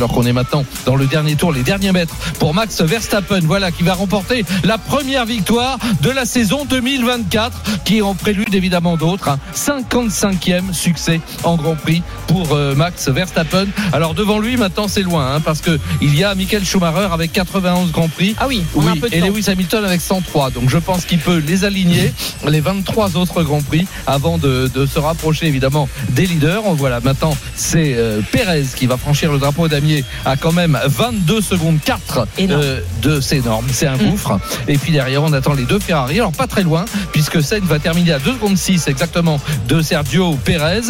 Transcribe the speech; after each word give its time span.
Alors 0.00 0.12
qu'on 0.12 0.24
est 0.24 0.32
maintenant 0.32 0.64
dans 0.86 0.96
le 0.96 1.04
dernier 1.04 1.36
tour, 1.36 1.52
les 1.52 1.62
derniers 1.62 1.92
mètres 1.92 2.14
pour 2.38 2.54
Max 2.54 2.80
Verstappen, 2.80 3.40
voilà, 3.42 3.70
qui 3.70 3.82
va 3.82 3.92
remporter 3.92 4.46
la 4.64 4.78
première 4.78 5.26
victoire 5.26 5.78
de 6.00 6.08
la 6.08 6.24
saison 6.24 6.64
2024, 6.64 7.82
qui 7.84 7.98
est 7.98 8.00
en 8.00 8.14
prélude 8.14 8.54
évidemment 8.54 8.96
d'autres. 8.96 9.28
Un 9.28 9.38
55e 9.54 10.72
succès 10.72 11.20
en 11.44 11.56
Grand 11.56 11.76
Prix 11.76 12.02
pour 12.28 12.54
euh, 12.54 12.74
Max 12.74 13.10
Verstappen. 13.10 13.66
Alors 13.92 14.14
devant 14.14 14.38
lui, 14.38 14.56
maintenant 14.56 14.88
c'est 14.88 15.02
loin, 15.02 15.34
hein, 15.34 15.40
parce 15.40 15.60
que 15.60 15.78
il 16.00 16.16
y 16.16 16.24
a 16.24 16.34
Michael 16.34 16.64
Schumacher 16.64 17.08
avec 17.12 17.32
91 17.32 17.92
Grand 17.92 18.08
Prix. 18.08 18.34
Ah 18.38 18.46
oui, 18.48 18.62
on 18.74 18.86
a 18.86 18.92
un 18.92 18.96
peu 18.96 19.10
de 19.10 19.14
et 19.14 19.20
temps. 19.20 19.26
Lewis 19.26 19.50
Hamilton 19.50 19.84
avec 19.84 20.00
103. 20.00 20.52
Donc 20.52 20.70
je 20.70 20.78
pense 20.78 21.04
qu'il 21.04 21.18
peut 21.18 21.42
les 21.46 21.66
aligner, 21.66 22.10
les 22.48 22.60
23 22.60 23.18
autres 23.18 23.42
Grands 23.42 23.60
Prix, 23.60 23.86
avant 24.06 24.38
de, 24.38 24.70
de 24.74 24.86
se 24.86 24.98
rapprocher 24.98 25.44
évidemment 25.44 25.90
des 26.08 26.24
leaders. 26.24 26.64
On 26.64 26.72
voit 26.72 26.88
là 26.88 27.00
maintenant, 27.04 27.36
c'est 27.54 27.92
euh, 27.96 28.22
Perez 28.32 28.64
qui 28.74 28.86
va 28.86 28.96
franchir 28.96 29.30
le 29.30 29.38
drapeau 29.38 29.68
damier 29.90 30.04
à 30.24 30.36
quand 30.36 30.52
même 30.52 30.78
22 30.84 31.40
secondes 31.40 31.78
4 31.84 32.26
Énorme. 32.38 32.60
euh, 32.62 32.80
de 33.02 33.20
c'est 33.20 33.38
énorme, 33.38 33.66
c'est 33.72 33.86
un 33.86 33.96
Mm. 33.96 34.10
gouffre. 34.10 34.38
Et 34.68 34.78
puis 34.78 34.92
derrière, 34.92 35.22
on 35.22 35.32
attend 35.32 35.52
les 35.54 35.64
deux 35.64 35.78
Ferrari. 35.78 36.18
Alors 36.18 36.32
pas 36.32 36.46
très 36.46 36.62
loin, 36.62 36.84
puisque 37.12 37.42
Sainz 37.42 37.64
va 37.64 37.78
terminer 37.78 38.12
à 38.12 38.18
2 38.18 38.32
secondes 38.34 38.56
6 38.56 38.86
exactement 38.88 39.40
de 39.68 39.82
Sergio 39.82 40.34
Perez. 40.44 40.82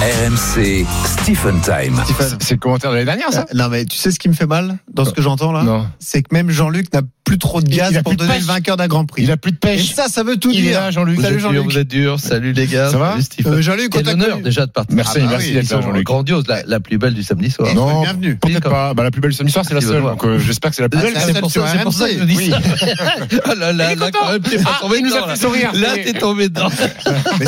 RMC 0.00 0.84
Stephen 1.06 1.60
Time. 1.62 2.00
C'est 2.40 2.54
le 2.54 2.60
commentaire 2.60 2.90
de 2.90 2.96
l'année 2.96 3.06
dernière, 3.06 3.32
ça 3.32 3.40
Euh, 3.50 3.54
Non, 3.56 3.68
mais 3.68 3.84
tu 3.86 3.96
sais 3.96 4.10
ce 4.12 4.18
qui 4.18 4.28
me 4.28 4.34
fait 4.34 4.46
mal 4.46 4.76
dans 4.92 5.04
ce 5.04 5.12
que 5.12 5.22
j'entends 5.22 5.52
là 5.52 5.62
Non. 5.62 5.86
C'est 5.98 6.22
que 6.22 6.34
même 6.34 6.50
Jean-Luc 6.50 6.92
n'a 6.92 7.00
plus 7.26 7.38
trop 7.38 7.60
de 7.60 7.68
gaz 7.68 7.92
pour 8.04 8.14
donner 8.14 8.38
le 8.38 8.44
vainqueur 8.44 8.76
d'un 8.76 8.86
Grand 8.86 9.04
Prix. 9.04 9.24
Il 9.24 9.30
a 9.32 9.36
plus 9.36 9.50
de 9.50 9.56
Et 9.56 9.58
pêche. 9.58 9.92
ça, 9.94 10.06
ça 10.08 10.22
veut 10.22 10.36
tout 10.36 10.50
Il 10.52 10.62
dire. 10.62 10.90
Jean-Luc. 10.92 11.20
Salut 11.20 11.40
Jean-Luc. 11.40 11.64
vous 11.64 11.76
êtes 11.76 11.88
dur. 11.88 12.20
Salut 12.20 12.52
les 12.52 12.66
gars. 12.66 12.88
Ça 12.90 12.98
va. 12.98 13.16
Euh, 13.46 13.60
Jean-Luc, 13.60 13.88
on 13.94 13.96
Quel 13.98 14.04
t'a 14.04 14.12
honneur 14.12 14.30
connu. 14.30 14.42
déjà 14.44 14.64
de 14.64 14.70
participer. 14.70 14.96
Merci, 14.96 15.18
Ah 15.18 15.20
bah 15.24 15.26
merci 15.32 15.48
oui, 15.48 15.54
d'être 15.54 15.82
Jean-Luc. 15.82 16.04
grandiose, 16.06 16.44
la, 16.46 16.62
la 16.64 16.78
plus 16.80 16.98
belle 16.98 17.14
du 17.14 17.22
samedi 17.24 17.50
soir. 17.50 17.74
Non, 17.74 18.02
bienvenue. 18.02 18.36
peut-être 18.36 18.70
pas. 18.70 18.94
Bah, 18.94 19.02
la 19.02 19.10
plus 19.10 19.20
belle 19.20 19.34
samedi 19.34 19.52
soir, 19.52 19.64
c'est 19.66 19.74
la 19.74 19.80
seule. 19.80 20.02
Donc, 20.02 20.24
euh, 20.24 20.38
j'espère 20.38 20.70
que 20.70 20.76
c'est 20.76 20.82
la 20.82 20.88
plus 20.88 21.00
Ah, 21.00 21.02
belle. 21.02 21.14
c'est 21.26 21.40
pour 21.40 21.50
ça. 21.92 22.08
Que 22.08 22.18
je 22.20 22.24
dis 22.24 22.50
ça. 22.50 22.60
Ah 23.44 23.54
là 23.58 23.72
là, 23.72 23.92
est 23.92 23.96
là, 23.96 24.10
quand 24.12 24.30
même, 24.32 24.40
t'es 24.42 24.58
pas 24.58 24.70
Ah, 24.76 24.78
tombé 24.82 25.00
dedans, 25.02 25.26
là. 25.26 25.94
t'es 25.96 26.12
tombé 26.12 26.48
dedans. 26.48 26.68
Mais 27.40 27.46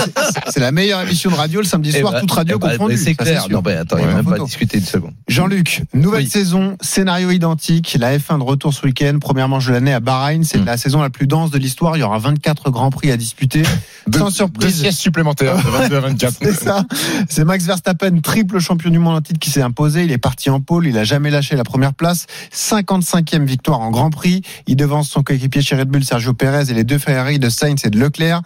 c'est- 0.53 0.59
la 0.61 0.73
meilleure 0.73 1.01
émission 1.03 1.31
de 1.31 1.37
radio 1.37 1.61
le 1.61 1.67
samedi 1.67 1.93
Eh 1.95 2.01
soir, 2.01 2.12
ben, 2.15 2.21
toute 2.21 2.33
radio 2.33 2.56
eh 2.59 2.65
ben, 2.65 2.71
confondue. 2.73 2.95
mais 2.95 2.99
C'est 3.01 3.15
clair. 3.15 3.47
Non, 3.49 3.61
ben 3.61 3.79
attends, 3.79 3.97
il 3.97 4.01
Ouais, 4.01 4.06
n'y 4.09 4.12
a 4.12 4.17
même 4.23 4.25
pas 4.27 4.39
discuté 4.45 4.79
une 4.79 4.84
seconde. 4.84 5.12
Jean-Luc, 5.29 5.83
nouvelle 5.95 6.27
saison, 6.27 6.77
scénario 6.81 7.31
identique, 7.31 7.97
la 8.01 8.19
F1 8.19 8.39
de 8.39 8.43
retour 8.45 8.75
ce 8.75 8.84
week-end, 8.84 9.19
première 9.21 9.49
manche 9.49 9.68
de 9.69 9.73
l'année 9.75 9.93
à 9.93 10.01
Bahreïn, 10.01 10.43
c'est 10.45 10.59
Mm. 10.59 10.65
la 10.65 10.77
saison 10.77 11.01
la 11.01 11.11
plus 11.11 11.27
dense 11.27 11.51
de 11.51 11.59
l'histoire, 11.59 11.97
il 11.97 12.01
y 12.01 12.03
aura 12.03 12.19
24 12.19 12.71
grands 12.71 12.91
prix 12.91 13.11
à 13.13 13.17
disputer, 13.17 13.63
Deux- 14.07 14.19
sans 14.19 14.27
Deux 14.27 14.31
surprise. 14.33 14.81
siestes 14.81 14.99
supplémentaires 14.99 15.57
de 15.57 15.63
22 15.71 15.97
à 15.97 16.01
24. 16.01 16.35
C'est 16.43 16.53
ça. 16.55 16.85
C'est 17.29 17.45
Max 17.45 17.65
Verstappen, 17.65 18.19
triple 18.21 18.59
champion 18.59 18.91
du 18.91 18.99
monde 18.99 19.17
en 19.17 19.21
titre, 19.21 19.39
qui 19.39 19.51
s'est 19.51 19.63
imposé. 19.63 20.05
Il 20.05 20.13
est 20.13 20.19
parti 20.19 20.51
en 20.51 20.61
pôle. 20.61 20.87
Il 20.87 20.99
a 20.99 21.05
jamais 21.05 21.31
lâché 21.31 21.55
la 21.57 21.65
première 21.65 21.95
place. 21.95 22.27
55e 22.53 23.45
victoire 23.45 23.81
en 23.81 23.91
Grand 23.91 24.11
Prix. 24.11 24.43
Il 24.67 24.77
devance 24.77 25.09
son 25.09 25.23
coéquipier 25.23 25.63
chez 25.63 25.77
Red 25.77 25.89
Bull, 25.89 26.05
Sergio 26.05 26.35
Perez, 26.35 26.71
et 26.71 26.75
les 26.75 26.85
deux 26.85 26.99
Ferrari 26.99 27.39
de 27.39 27.49
Sainz 27.49 27.84
et 27.84 27.91
de 27.91 27.99
Leclerc. 27.99 28.43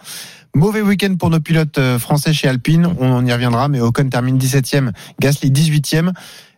Mauvais 0.55 0.81
week-end 0.81 1.15
pour 1.15 1.31
nos 1.31 1.39
pilotes 1.39 1.79
euh, 1.79 1.97
français 1.97 2.31
chez 2.31 2.47
Alpine. 2.47 2.87
On 2.99 3.25
y 3.25 3.33
reviendra, 3.33 3.67
mais 3.69 3.79
Ocon 3.81 4.07
termine 4.09 4.37
17e, 4.37 4.91
Gasly 5.19 5.49
18e. 5.51 6.11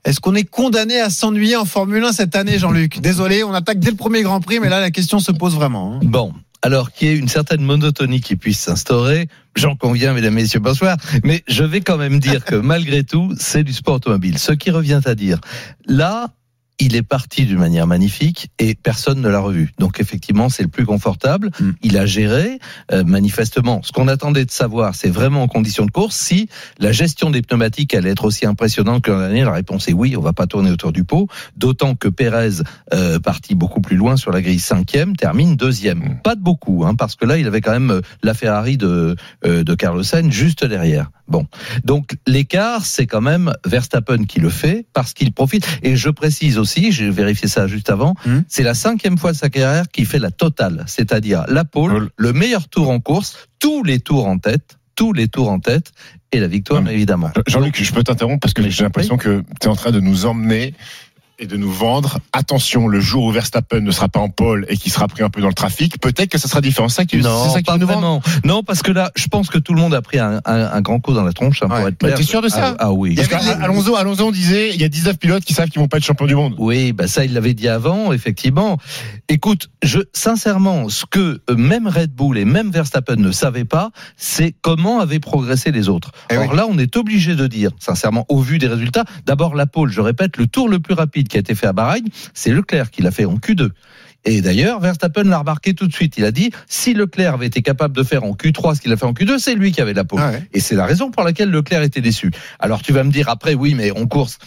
Est-ce 0.06 0.20
qu'on 0.20 0.36
est 0.36 0.44
condamné 0.44 1.00
à 1.00 1.10
s'ennuyer 1.10 1.56
en 1.56 1.66
Formule 1.66 2.04
1 2.04 2.12
cette 2.14 2.36
année, 2.36 2.60
Jean-Luc? 2.60 3.00
Désolé, 3.02 3.44
on 3.44 3.54
attaque 3.56 3.80
dès 3.80 3.90
le 3.90 3.96
premier 3.98 4.22
Grand 4.22 4.40
Prix, 4.40 4.60
mais 4.60 4.70
là, 4.70 4.80
la 4.80 4.92
question 4.92 5.20
se 5.20 5.32
pose 5.32 5.56
vraiment. 5.56 5.96
hein. 5.96 6.00
Bon. 6.04 6.32
Alors 6.62 6.92
qu'il 6.92 7.08
y 7.08 7.12
ait 7.12 7.18
une 7.18 7.28
certaine 7.28 7.62
monotonie 7.62 8.22
qui 8.22 8.36
puisse 8.36 8.60
s'instaurer, 8.60 9.28
j'en 9.56 9.76
conviens, 9.76 10.14
mesdames, 10.14 10.34
messieurs, 10.36 10.60
bonsoir. 10.60 10.98
Mais 11.24 11.44
je 11.48 11.64
vais 11.64 11.82
quand 11.82 11.98
même 11.98 12.20
dire 12.20 12.46
que 12.46 12.56
malgré 12.56 13.04
tout, 13.04 13.34
c'est 13.38 13.64
du 13.64 13.74
sport 13.74 13.96
automobile. 13.96 14.38
Ce 14.38 14.52
qui 14.52 14.70
revient 14.72 15.02
à 15.06 15.16
dire, 15.16 15.40
là, 15.88 16.30
il 16.80 16.96
est 16.96 17.04
parti 17.04 17.46
d'une 17.46 17.60
manière 17.60 17.88
magnifique 17.88 18.50
et 18.60 18.76
personne 18.76 19.22
ne 19.22 19.30
l'a 19.30 19.40
revu. 19.40 19.72
Donc 19.80 20.00
effectivement, 20.00 20.50
c'est 20.50 20.64
le 20.64 20.70
plus 20.70 20.86
confortable. 20.86 21.50
Mm. 21.60 21.72
Il 21.84 21.98
a 21.98 22.06
géré 22.06 22.60
euh, 22.92 23.04
manifestement. 23.04 23.82
Ce 23.84 23.92
qu'on 23.92 24.08
attendait 24.08 24.46
de 24.46 24.52
savoir, 24.52 24.96
c'est 24.96 25.10
vraiment 25.10 25.44
en 25.44 25.48
conditions 25.48 25.86
de 25.86 25.92
course 25.92 26.16
si 26.16 26.50
la 26.80 26.92
gestion 26.92 27.30
des 27.30 27.42
pneumatiques 27.42 27.94
allait 27.94 28.12
être 28.12 28.26
aussi 28.26 28.46
impressionnante 28.46 29.04
que 29.04 29.12
l'an 29.12 29.20
dernier. 29.20 29.44
La 29.44 29.52
réponse 29.52 29.88
est 29.88 29.94
oui. 29.94 30.16
On 30.18 30.22
va 30.22 30.34
pas 30.34 30.48
tourner 30.48 30.72
autour 30.72 30.92
du 30.92 31.04
pot. 31.04 31.28
D'autant 31.58 31.96
que 31.96 32.08
Pérez, 32.08 32.62
euh, 32.94 33.20
parti 33.20 33.56
beaucoup 33.56 33.82
plus 33.82 33.96
loin 33.96 34.18
sur 34.18 34.32
la 34.32 34.42
grille 34.42 34.60
cinquième, 34.60 35.16
termine 35.16 35.56
deuxième. 35.56 36.20
Pas 36.24 36.36
de 36.36 36.42
beaucoup, 36.42 36.86
hein, 36.86 36.96
parce 36.96 37.16
que 37.16 37.26
là, 37.26 37.38
il 37.38 37.48
avait 37.48 37.62
quand 37.62 37.72
même 37.72 37.92
euh, 37.92 38.02
la 38.24 38.34
Ferrari 38.34 38.78
de 38.78 39.16
euh, 39.46 39.64
de 39.64 39.76
Carlos 39.76 40.04
Sainz 40.04 40.32
juste 40.32 40.66
derrière. 40.66 41.10
Bon, 41.28 41.48
donc 41.84 42.18
l'écart, 42.28 42.86
c'est 42.86 43.08
quand 43.08 43.22
même 43.22 43.54
Verstappen 43.66 44.26
qui 44.26 44.40
le 44.40 44.50
fait 44.50 44.86
parce 44.94 45.14
qu'il 45.14 45.32
profite. 45.34 45.68
Et 45.82 45.96
je 45.96 46.10
précise 46.10 46.58
aussi, 46.60 46.65
j'ai 46.66 47.10
vérifié 47.10 47.48
ça 47.48 47.68
juste 47.68 47.90
avant, 47.90 48.16
Hmm. 48.26 48.42
c'est 48.48 48.64
la 48.64 48.74
cinquième 48.74 49.18
fois 49.18 49.32
de 49.32 49.38
sa 49.38 49.50
carrière 49.50 49.88
qu'il 49.90 50.06
fait 50.06 50.20
la 50.20 50.32
totale, 50.32 50.84
c'est-à-dire 50.88 51.46
la 51.48 51.64
pole, 51.66 52.10
le 52.18 52.34
meilleur 52.34 52.68
tour 52.68 52.90
en 52.90 53.00
course, 53.00 53.38
tous 53.60 53.84
les 53.84 54.00
tours 54.00 54.28
en 54.28 54.38
tête, 54.38 54.78
tous 54.96 55.12
les 55.14 55.28
tours 55.28 55.50
en 55.50 55.60
tête 55.60 55.92
et 56.32 56.40
la 56.40 56.48
victoire 56.48 56.82
Non, 56.82 56.88
mais- 56.88 56.94
évidemment. 56.94 57.32
Jean-Luc, 57.48 57.82
je 57.82 57.92
peux 57.94 58.04
t'interrompre 58.04 58.40
parce 58.40 58.54
que 58.54 58.68
j'ai 58.70 58.84
l'impression 58.84 59.18
que 59.18 59.44
tu 59.62 59.68
es 59.68 59.70
en 59.70 59.76
train 59.76 59.92
de 59.92 60.00
nous 60.00 60.26
emmener 60.26 60.74
et 61.40 61.48
de 61.48 61.58
nous 61.58 61.72
vendre. 61.72 62.20
Attention, 62.34 62.88
le 62.88 63.00
jour 63.00 63.26
où 63.26 63.32
Verstappen 63.32 63.82
ne 63.82 63.92
sera 63.92 64.08
pas 64.10 64.20
en 64.20 64.30
pôle 64.30 64.66
et 64.70 64.78
qui 64.78 64.90
sera 64.90 65.08
pris 65.08 65.24
un 65.24 65.30
peu 65.30 65.42
dans 65.42 65.48
le 65.48 65.54
trafic, 65.54 66.00
peut-être 66.00 66.30
que 66.30 66.38
ça 66.38 66.48
sera 66.48 66.62
différent. 66.62 66.88
C'est 66.90 66.96
ça 66.96 67.06
qui, 67.06 67.18
Non, 67.18 67.44
c'est 67.46 67.50
ça 67.54 67.58
qui 67.60 67.64
pas 67.66 67.78
nous 67.78 67.86
vend. 67.88 67.94
vraiment. 67.94 68.22
Non, 68.44 68.64
parce 68.64 68.82
que 68.82 68.92
là, 68.92 69.12
je 69.16 69.28
pense 69.28 69.50
que 69.50 69.58
tout 69.58 69.74
le 69.74 69.82
monde 69.82 69.94
a 69.94 70.02
pris 70.02 70.20
un, 70.20 70.42
un- 70.46 70.66
un 70.72 70.82
grand 70.82 71.00
coup 71.00 71.14
dans 71.14 71.24
la 71.24 71.34
tronche, 71.34 71.62
hein, 71.64 71.68
pour 71.68 71.76
Ouais. 71.78 71.90
être 71.90 72.02
Mais 72.02 72.10
clair. 72.10 72.18
t'es 72.18 72.24
sûr 72.24 72.42
de 72.42 72.48
ça 72.50 72.76
ah, 72.80 72.86
ah 72.88 72.92
oui. 72.94 73.16
Parce 73.16 73.28
qu'à 73.28 73.40
Alonso, 73.62 73.96
Alonso, 73.96 74.26
on 74.28 74.32
disait, 74.32 74.72
il 74.74 74.82
y 74.82 74.84
a 74.84 74.90
19 74.90 75.18
pilotes 75.18 75.44
qui 75.44 75.54
savent 75.54 75.70
qu'ils 75.70 75.82
vont 75.82 75.88
pas 75.88 75.98
être 75.98 76.06
champions 76.06 76.26
du 76.28 76.36
monde. 76.36 76.56
Oui, 76.58 76.94
bah 76.94 77.08
ça, 77.08 77.26
il 77.26 77.34
l'avait 77.34 77.54
dit 77.54 77.68
avant, 77.68 78.14
effectivement. 78.14 78.78
Écoute, 79.30 79.70
je, 79.84 80.00
sincèrement, 80.14 80.90
ce 80.90 81.06
que 81.10 81.42
euh, 81.50 81.56
même 81.56 81.88
Red 81.88 82.12
Bull 82.14 82.38
et 82.38 82.46
même 82.46 82.72
Verstappen 82.72 83.16
ne 83.18 83.32
savaient 83.32 83.66
pas, 83.66 83.92
c'est 84.18 84.54
comment 84.62 85.00
avaient 85.00 85.20
progressé 85.20 85.72
les 85.72 85.90
autres. 85.90 86.12
Eh 86.30 86.38
Or 86.38 86.50
oui. 86.52 86.56
là, 86.58 86.66
on 86.70 86.78
est 86.78 86.96
obligé 86.98 87.36
de 87.36 87.48
dire, 87.48 87.72
sincèrement, 87.80 88.26
au 88.30 88.40
vu 88.42 88.58
des 88.58 88.68
résultats, 88.68 89.04
d'abord 89.26 89.56
la 89.56 89.66
pole, 89.66 89.92
je 89.92 90.02
répète, 90.02 90.38
le 90.38 90.48
tour 90.48 90.70
le 90.70 90.80
plus 90.80 90.94
rapide 90.94 91.25
qui 91.28 91.38
a 91.38 91.40
été 91.40 91.56
fait 91.56 91.68
à 91.68 91.74
Bahreïn, 91.74 92.06
c'est 92.34 92.52
Leclerc 92.52 92.92
qui 92.92 93.02
l'a 93.02 93.12
fait 93.12 93.26
en 93.26 93.36
Q2. 93.36 93.70
Et 94.26 94.42
d'ailleurs, 94.42 94.80
Verstappen 94.80 95.24
l'a 95.24 95.38
remarqué 95.38 95.74
tout 95.74 95.88
de 95.88 95.94
suite. 95.94 96.18
Il 96.18 96.26
a 96.26 96.32
dit, 96.32 96.52
si 96.68 96.94
Leclerc 96.96 97.36
avait 97.36 97.46
été 97.46 97.62
capable 97.62 97.96
de 97.96 98.04
faire 98.04 98.24
en 98.24 98.34
Q3 98.34 98.76
ce 98.76 98.82
qu'il 98.82 98.92
a 98.92 98.98
fait 98.98 99.06
en 99.06 99.14
Q2, 99.14 99.38
c'est 99.38 99.54
lui 99.54 99.72
qui 99.72 99.82
avait 99.82 99.94
la 99.94 100.04
pole. 100.04 100.20
Ah 100.22 100.32
ouais. 100.32 100.44
Et 100.52 100.60
c'est 100.60 100.76
la 100.76 100.86
raison 100.86 101.12
pour 101.12 101.24
laquelle 101.24 101.52
Leclerc 101.52 101.84
était 101.84 102.02
déçu. 102.02 102.32
Alors 102.60 102.82
tu 102.82 102.92
vas 102.92 103.04
me 103.04 103.12
dire 103.12 103.30
après, 103.30 103.54
oui, 103.54 103.76
mais 103.76 103.92
en 103.92 104.08
course, 104.08 104.40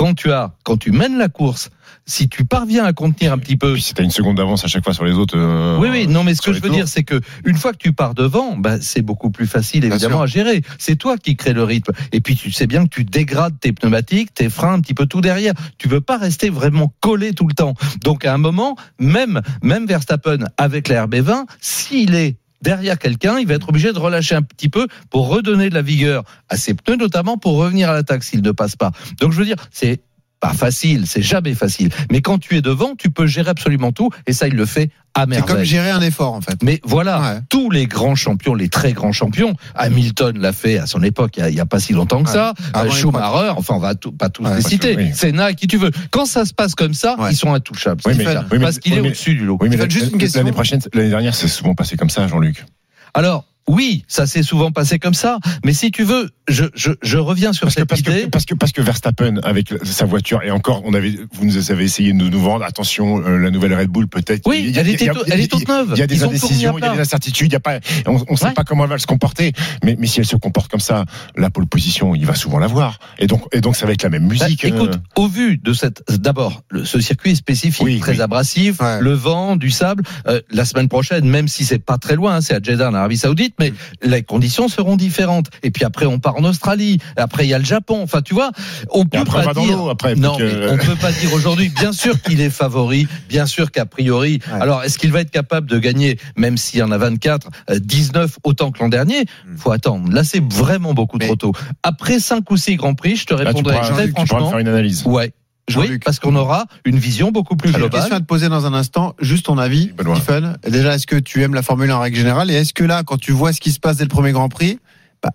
quand 0.00 0.14
tu 0.14 0.32
as, 0.32 0.54
quand 0.64 0.78
tu 0.78 0.92
mènes 0.92 1.18
la 1.18 1.28
course, 1.28 1.68
si 2.06 2.30
tu 2.30 2.46
parviens 2.46 2.86
à 2.86 2.94
contenir 2.94 3.34
un 3.34 3.38
petit 3.38 3.58
peu. 3.58 3.74
Puis 3.74 3.82
si 3.82 3.92
t'as 3.92 4.02
une 4.02 4.10
seconde 4.10 4.38
d'avance 4.38 4.64
à 4.64 4.66
chaque 4.66 4.82
fois 4.82 4.94
sur 4.94 5.04
les 5.04 5.12
autres. 5.12 5.36
euh, 5.36 5.76
Oui, 5.78 5.88
oui, 5.90 6.06
non, 6.06 6.24
mais 6.24 6.34
ce 6.34 6.40
que 6.40 6.54
je 6.54 6.60
veux 6.62 6.68
tours. 6.68 6.74
dire, 6.74 6.88
c'est 6.88 7.02
que 7.04 7.20
une 7.44 7.58
fois 7.58 7.72
que 7.72 7.76
tu 7.76 7.92
pars 7.92 8.14
devant, 8.14 8.56
bah, 8.56 8.80
c'est 8.80 9.02
beaucoup 9.02 9.30
plus 9.30 9.46
facile, 9.46 9.84
évidemment, 9.84 10.22
à 10.22 10.26
gérer. 10.26 10.62
C'est 10.78 10.96
toi 10.96 11.18
qui 11.18 11.36
crée 11.36 11.52
le 11.52 11.64
rythme. 11.64 11.92
Et 12.12 12.22
puis, 12.22 12.34
tu 12.34 12.50
sais 12.50 12.66
bien 12.66 12.84
que 12.84 12.88
tu 12.88 13.04
dégrades 13.04 13.60
tes 13.60 13.72
pneumatiques, 13.74 14.32
tes 14.32 14.48
freins, 14.48 14.72
un 14.72 14.80
petit 14.80 14.94
peu 14.94 15.04
tout 15.04 15.20
derrière. 15.20 15.52
Tu 15.76 15.86
veux 15.86 16.00
pas 16.00 16.16
rester 16.16 16.48
vraiment 16.48 16.94
collé 17.00 17.34
tout 17.34 17.46
le 17.46 17.52
temps. 17.54 17.74
Donc, 18.02 18.24
à 18.24 18.32
un 18.32 18.38
moment, 18.38 18.76
même, 18.98 19.42
même 19.62 19.84
Verstappen 19.84 20.38
avec 20.56 20.88
la 20.88 21.06
RB20, 21.06 21.44
s'il 21.60 22.14
est 22.14 22.36
derrière 22.62 22.98
quelqu'un, 22.98 23.38
il 23.38 23.46
va 23.46 23.54
être 23.54 23.68
obligé 23.68 23.92
de 23.92 23.98
relâcher 23.98 24.34
un 24.34 24.42
petit 24.42 24.68
peu 24.68 24.86
pour 25.10 25.28
redonner 25.28 25.68
de 25.68 25.74
la 25.74 25.82
vigueur 25.82 26.24
à 26.48 26.56
ses 26.56 26.74
pneus, 26.74 26.96
notamment 26.96 27.38
pour 27.38 27.56
revenir 27.56 27.90
à 27.90 27.94
l'attaque 27.94 28.24
s'il 28.24 28.42
ne 28.42 28.52
passe 28.52 28.76
pas. 28.76 28.92
Donc, 29.20 29.32
je 29.32 29.38
veux 29.38 29.44
dire, 29.44 29.56
c'est 29.70 30.00
pas 30.40 30.52
facile, 30.54 31.04
c'est 31.06 31.22
jamais 31.22 31.54
facile. 31.54 31.90
Mais 32.10 32.22
quand 32.22 32.38
tu 32.38 32.56
es 32.56 32.62
devant, 32.62 32.94
tu 32.96 33.10
peux 33.10 33.26
gérer 33.26 33.50
absolument 33.50 33.92
tout, 33.92 34.10
et 34.26 34.32
ça, 34.32 34.48
il 34.48 34.54
le 34.56 34.64
fait 34.66 34.90
à 35.14 35.26
C'est 35.28 35.40
comme 35.40 35.46
merveille. 35.48 35.66
gérer 35.66 35.90
un 35.90 36.00
effort, 36.00 36.32
en 36.32 36.40
fait. 36.40 36.62
Mais 36.62 36.80
voilà, 36.84 37.20
Ouais. 37.20 37.40
tous 37.50 37.70
les 37.70 37.86
grands 37.86 38.14
champions, 38.14 38.54
les 38.54 38.68
très 38.68 38.92
grands 38.92 39.12
champions, 39.12 39.54
Hamilton 39.74 40.38
l'a 40.38 40.52
fait 40.52 40.78
à 40.78 40.86
son 40.86 41.02
époque, 41.02 41.36
il 41.36 41.52
n'y 41.54 41.60
a, 41.60 41.66
pas 41.66 41.80
si 41.80 41.92
longtemps 41.92 42.22
que 42.22 42.28
Ouais. 42.28 42.34
ça, 42.34 42.54
Avant 42.72 42.90
euh, 42.90 42.94
Schumacher, 42.94 43.52
enfin 43.56 43.74
on 43.74 43.78
va 43.80 43.94
tout- 43.94 44.12
pas 44.12 44.28
tous 44.30 44.44
Ouais, 44.44 44.56
les 44.56 44.62
citer, 44.62 44.96
oui. 44.96 45.10
Senna, 45.14 45.52
qui 45.52 45.66
tu 45.66 45.76
veux. 45.76 45.90
Quand 46.10 46.26
ça 46.26 46.44
se 46.44 46.54
passe 46.54 46.74
comme 46.74 46.94
ça, 46.94 47.16
Ouais. 47.18 47.32
ils 47.32 47.36
sont 47.36 47.52
intouchables. 47.52 48.00
Oui, 48.06 48.14
mais- 48.16 48.24
Stephen, 48.24 48.38
oui, 48.50 48.58
mais- 48.58 48.64
parce 48.64 48.78
qu'il 48.78 48.92
oui, 48.92 48.98
est 48.98 49.02
mais- 49.02 49.08
au-dessus 49.08 49.34
du 49.34 49.44
lot. 49.44 49.58
Oui, 49.60 49.68
mais 49.68 49.76
la- 49.76 49.88
juste 49.88 50.12
une 50.12 50.18
question. 50.18 50.40
l'année 50.40 50.52
prochaine, 50.52 50.80
l'année 50.94 51.10
dernière, 51.10 51.34
c'est 51.34 51.48
souvent 51.48 51.74
passé 51.74 51.96
comme 51.96 52.10
ça, 52.10 52.26
Jean-Luc. 52.28 52.64
Alors, 53.12 53.44
Oui, 53.70 54.04
ça 54.08 54.26
s'est 54.26 54.42
souvent 54.42 54.72
passé 54.72 54.98
comme 54.98 55.14
ça. 55.14 55.38
Mais 55.64 55.72
si 55.72 55.90
tu 55.90 56.02
veux, 56.02 56.28
je, 56.48 56.64
je, 56.74 56.90
je 57.02 57.18
reviens 57.18 57.52
sur 57.52 57.66
Parce 57.66 57.74
que, 57.76 57.80
cette 57.82 57.88
parce, 57.88 58.00
idée. 58.00 58.22
que, 58.24 58.28
parce 58.28 58.44
que 58.44 58.54
parce 58.54 58.72
que 58.72 58.82
Verstappen 58.82 59.36
avec 59.44 59.72
sa 59.84 60.04
voiture 60.06 60.42
et 60.42 60.50
encore 60.50 60.82
on 60.84 60.92
avait 60.94 61.14
vous 61.32 61.44
nous 61.44 61.70
avez 61.70 61.84
essayé 61.84 62.12
de 62.12 62.16
nous, 62.18 62.40
vendre 62.40 62.64
attention 62.64 63.22
euh, 63.24 63.38
la 63.38 63.50
nouvelle 63.50 63.72
Red 63.74 63.88
Bull 63.88 64.08
peut-être 64.08 64.42
Oui, 64.48 64.64
Il 64.66 64.74
y 64.74 64.78
a- 64.78 64.80
elle 64.80 64.88
était 64.88 65.04
il 65.04 65.06
y 65.06 65.10
a- 65.10 65.22
elle 65.34 65.40
est 65.40 65.46
toute 65.50 65.68
neuve. 65.68 65.92
il 65.94 65.98
y 65.98 66.02
a 66.02 66.06
des 66.08 66.24
indécisions 66.24 66.76
il 66.78 66.84
y 66.84 66.88
a 66.88 66.92
des 66.94 67.00
incertitudes 67.00 67.50
il 67.50 67.52
y 67.52 67.56
a 67.56 67.60
pas 67.60 67.78
on, 68.06 68.24
on 68.28 68.36
sait 68.36 68.46
Ouais. 68.46 68.52
pas 68.52 68.64
comment 68.64 68.84
elle 68.84 68.90
va 68.90 68.98
se 68.98 69.06
comporter 69.06 69.52
mais 69.84 69.94
mais 69.98 70.06
si 70.08 70.18
elle 70.20 70.26
se 70.26 70.36
comporte 70.36 70.70
comme 70.70 70.80
ça 70.80 71.04
la 71.36 71.50
pole 71.50 71.66
position 71.66 72.14
il 72.16 72.26
va 72.26 72.34
souvent 72.34 72.58
l'avoir 72.58 72.98
et 73.18 73.26
donc 73.28 73.44
et 73.52 73.60
donc 73.60 73.76
ça 73.76 73.86
va 73.86 73.92
être 73.92 74.02
la 74.02 74.08
même 74.10 74.26
Bah, 74.26 74.34
musique 74.46 74.64
écoute, 74.64 74.94
euh, 74.94 75.20
au 75.22 75.28
vu 75.28 75.58
de 75.58 75.72
cette, 75.72 76.02
d'abord, 76.10 76.62
ce 76.84 77.00
circuit 77.00 77.32
est 77.32 77.34
spécifique, 77.36 77.84
Oui, 77.84 77.98
très 78.00 78.14
oui. 78.16 78.20
abrasif, 78.20 78.80
Ouais. 78.80 79.00
le 79.00 79.12
vent, 79.12 79.56
du 79.56 79.70
sable. 79.70 80.02
Euh, 80.26 80.40
la 80.50 80.64
semaine 80.64 80.88
prochaine, 80.88 81.28
même 81.28 81.46
si 81.48 81.64
c'est 81.64 81.78
pas 81.78 81.98
très 81.98 82.16
loin, 82.16 82.36
hein, 82.36 82.40
c'est 82.40 82.54
à 82.54 82.60
Jeddah, 82.62 82.88
en 82.90 82.94
Arabie 82.94 83.16
Saoudite, 83.18 83.54
mais 83.60 83.72
les 84.02 84.22
conditions 84.24 84.66
seront 84.68 84.96
différentes. 84.96 85.46
Et 85.62 85.70
puis 85.70 85.84
après, 85.84 86.06
on 86.06 86.18
part 86.18 86.36
en 86.36 86.44
Australie. 86.44 86.98
Après, 87.16 87.46
il 87.46 87.50
y 87.50 87.54
a 87.54 87.58
le 87.58 87.64
Japon. 87.64 88.00
Enfin, 88.02 88.22
tu 88.22 88.34
vois, 88.34 88.50
on 88.90 89.04
peut 89.04 89.18
après 89.18 89.44
pas 89.44 89.54
dire. 89.54 89.78
après 89.90 90.14
Non, 90.16 90.34
puis 90.36 90.46
que- 90.48 90.58
mais 90.66 90.70
on 90.72 90.76
peut 90.78 90.96
pas 90.96 91.12
dire 91.12 91.32
aujourd'hui. 91.34 91.68
Bien 91.68 91.92
sûr 91.92 92.20
qu'il 92.22 92.40
est 92.40 92.50
favori, 92.50 93.06
bien 93.28 93.46
sûr 93.46 93.70
qu'a 93.70 93.86
priori. 93.86 94.40
Ouais. 94.52 94.60
Alors, 94.60 94.82
est-ce 94.82 94.98
qu'il 94.98 95.12
va 95.12 95.20
être 95.20 95.30
capable 95.30 95.68
de 95.68 95.78
gagner, 95.78 96.18
même 96.36 96.56
s'il 96.56 96.80
y 96.80 96.82
en 96.82 96.90
a 96.90 96.98
24, 96.98 97.48
euh, 97.70 97.78
19 97.78 98.38
autant 98.42 98.70
que 98.72 98.80
l'an 98.80 98.88
dernier 98.88 99.24
Faut 99.56 99.70
attendre. 99.72 100.10
Là, 100.12 100.24
c'est 100.24 100.42
vraiment 100.42 100.94
beaucoup 100.94 101.18
Mais- 101.18 101.26
trop 101.26 101.36
tôt. 101.36 101.52
Après 101.82 102.18
5 102.18 102.50
ou 102.50 102.56
6 102.56 102.76
grands 102.76 102.94
prix, 102.94 103.16
je 103.16 103.26
te 103.26 103.34
là, 103.34 103.40
tu 103.40 103.46
répondrai 103.48 103.74
pourras, 103.74 103.88
très 103.90 104.06
tu 104.06 104.12
pourras 104.12 104.22
me 104.22 104.28
franchement. 104.28 104.50
faire 104.50 104.58
une 104.58 104.68
analyse 104.68 105.04
Ouais. 105.04 105.32
Oui, 105.78 105.98
parce 106.04 106.18
qu'on 106.18 106.34
aura 106.36 106.66
une 106.84 106.98
vision 106.98 107.30
beaucoup 107.30 107.56
plus 107.56 107.68
J'ai 107.70 107.74
une 107.74 107.80
globale. 107.82 108.00
question 108.00 108.16
à 108.16 108.20
te 108.20 108.24
poser 108.26 108.48
dans 108.48 108.66
un 108.66 108.74
instant. 108.74 109.14
Juste 109.20 109.46
ton 109.46 109.58
avis, 109.58 109.92
Benoît. 109.96 110.16
Stephen. 110.16 110.56
Déjà, 110.68 110.94
est-ce 110.94 111.06
que 111.06 111.16
tu 111.16 111.42
aimes 111.42 111.54
la 111.54 111.62
Formule 111.62 111.90
1 111.90 111.96
en 111.96 112.00
règle 112.00 112.16
générale? 112.16 112.50
Et 112.50 112.54
est-ce 112.54 112.72
que 112.74 112.84
là, 112.84 113.02
quand 113.04 113.18
tu 113.18 113.32
vois 113.32 113.52
ce 113.52 113.60
qui 113.60 113.72
se 113.72 113.78
passe 113.80 113.96
dès 113.98 114.04
le 114.04 114.08
premier 114.08 114.32
Grand 114.32 114.48
Prix, 114.48 114.78
bah, 115.22 115.30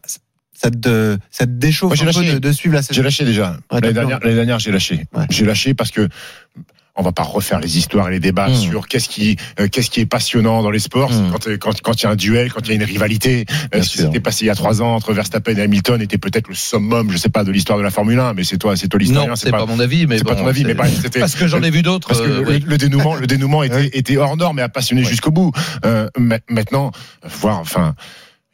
ça 0.54 0.72
te, 0.72 1.18
ça 1.32 1.46
te 1.46 1.52
déchauffe 1.52 1.90
Moi, 1.90 1.96
j'ai 1.96 2.04
un 2.08 2.12
peu 2.14 2.20
lâché. 2.22 2.34
de, 2.36 2.40
de 2.40 2.52
suivre 2.52 2.76
la 2.76 2.82
J'ai 2.82 2.88
saison 2.88 3.04
lâché 3.04 3.26
déjà. 3.26 3.58
Ouais, 3.72 3.82
L'année 3.82 4.36
dernière, 4.36 4.60
j'ai 4.60 4.72
lâché. 4.72 5.06
Ouais. 5.14 5.26
J'ai 5.30 5.46
lâché 5.46 5.74
parce 5.74 5.92
que 5.92 6.08
on 6.98 7.04
va 7.04 7.12
pas 7.12 7.24
refaire 7.24 7.60
les 7.60 7.78
histoires 7.78 8.08
et 8.08 8.12
les 8.12 8.20
débats 8.20 8.48
Mmh. 8.50 8.56
sur 8.56 8.88
qu'est-ce 8.88 9.10
qui 9.10 9.36
euh, 9.60 9.68
qu'est-ce 9.68 9.90
qui 9.90 10.00
est 10.02 10.06
passionnant 10.06 10.62
dans 10.64 10.72
les 10.72 10.80
sports 10.80 11.12
Mmh. 11.12 11.30
quand 11.32 11.48
euh, 11.48 11.58
quand 11.58 11.82
quand 11.82 12.02
il 12.02 12.04
y 12.04 12.08
a 12.08 12.12
un 12.12 12.16
duel, 12.16 12.52
quand 12.54 12.62
il 12.66 12.70
y 12.70 12.72
a 12.72 12.76
une 12.76 12.84
rivalité. 12.84 13.46
Euh, 13.74 13.82
ce 13.82 13.90
qui 13.90 13.98
s'était 13.98 14.20
passé 14.20 14.46
il 14.46 14.48
y 14.48 14.52
a 14.52 14.56
trois 14.56 14.82
ans 14.82 14.96
entre 14.96 15.14
Verstappen 15.14 15.56
et 15.58 15.62
Hamilton 15.62 16.02
était 16.02 16.18
peut-être 16.18 16.48
le 16.48 16.56
summum, 16.56 17.12
je 17.12 17.18
sais 17.18 17.30
pas, 17.30 17.44
de 17.44 17.52
l'histoire 17.52 17.78
de 17.78 17.84
la 17.84 17.90
Formule 17.92 18.20
1, 18.20 18.34
mais 18.34 18.44
c'est 18.44 18.58
toi, 18.58 18.76
c'est 18.76 18.88
toi 18.88 19.00
l'historien, 19.00 19.30
Non, 19.30 19.36
c'est 19.36 19.52
pas, 19.52 19.66
mon 19.66 19.80
avis, 19.80 20.08
mais 20.08 20.18
c'est 20.20 20.24
bon, 20.24 20.30
pas 20.32 20.36
ton 20.38 20.48
avis, 20.48 20.64
mais 20.64 20.76
parce 20.76 21.36
que 21.36 21.48
j'en 21.48 21.62
ai 21.64 21.70
vu 21.70 21.82
d'autres. 21.82 22.08
parce 22.08 22.22
que 22.22 22.26
euh, 22.28 22.42
le, 22.44 22.50
oui. 22.50 22.64
le 22.66 22.78
dénouement, 22.78 23.16
le 23.16 23.28
dénouement 23.28 23.64
était, 23.64 23.90
était 23.98 24.18
hors 24.18 24.38
norme 24.38 24.60
et 24.60 24.62
a 24.62 24.70
passionné 24.70 25.02
Ouais. 25.04 25.10
jusqu'au 25.10 25.32
bout. 25.32 25.52
Euh, 25.86 26.08
ma- 26.18 26.40
maintenant, 26.50 26.92
voir, 27.24 27.60
enfin. 27.60 27.96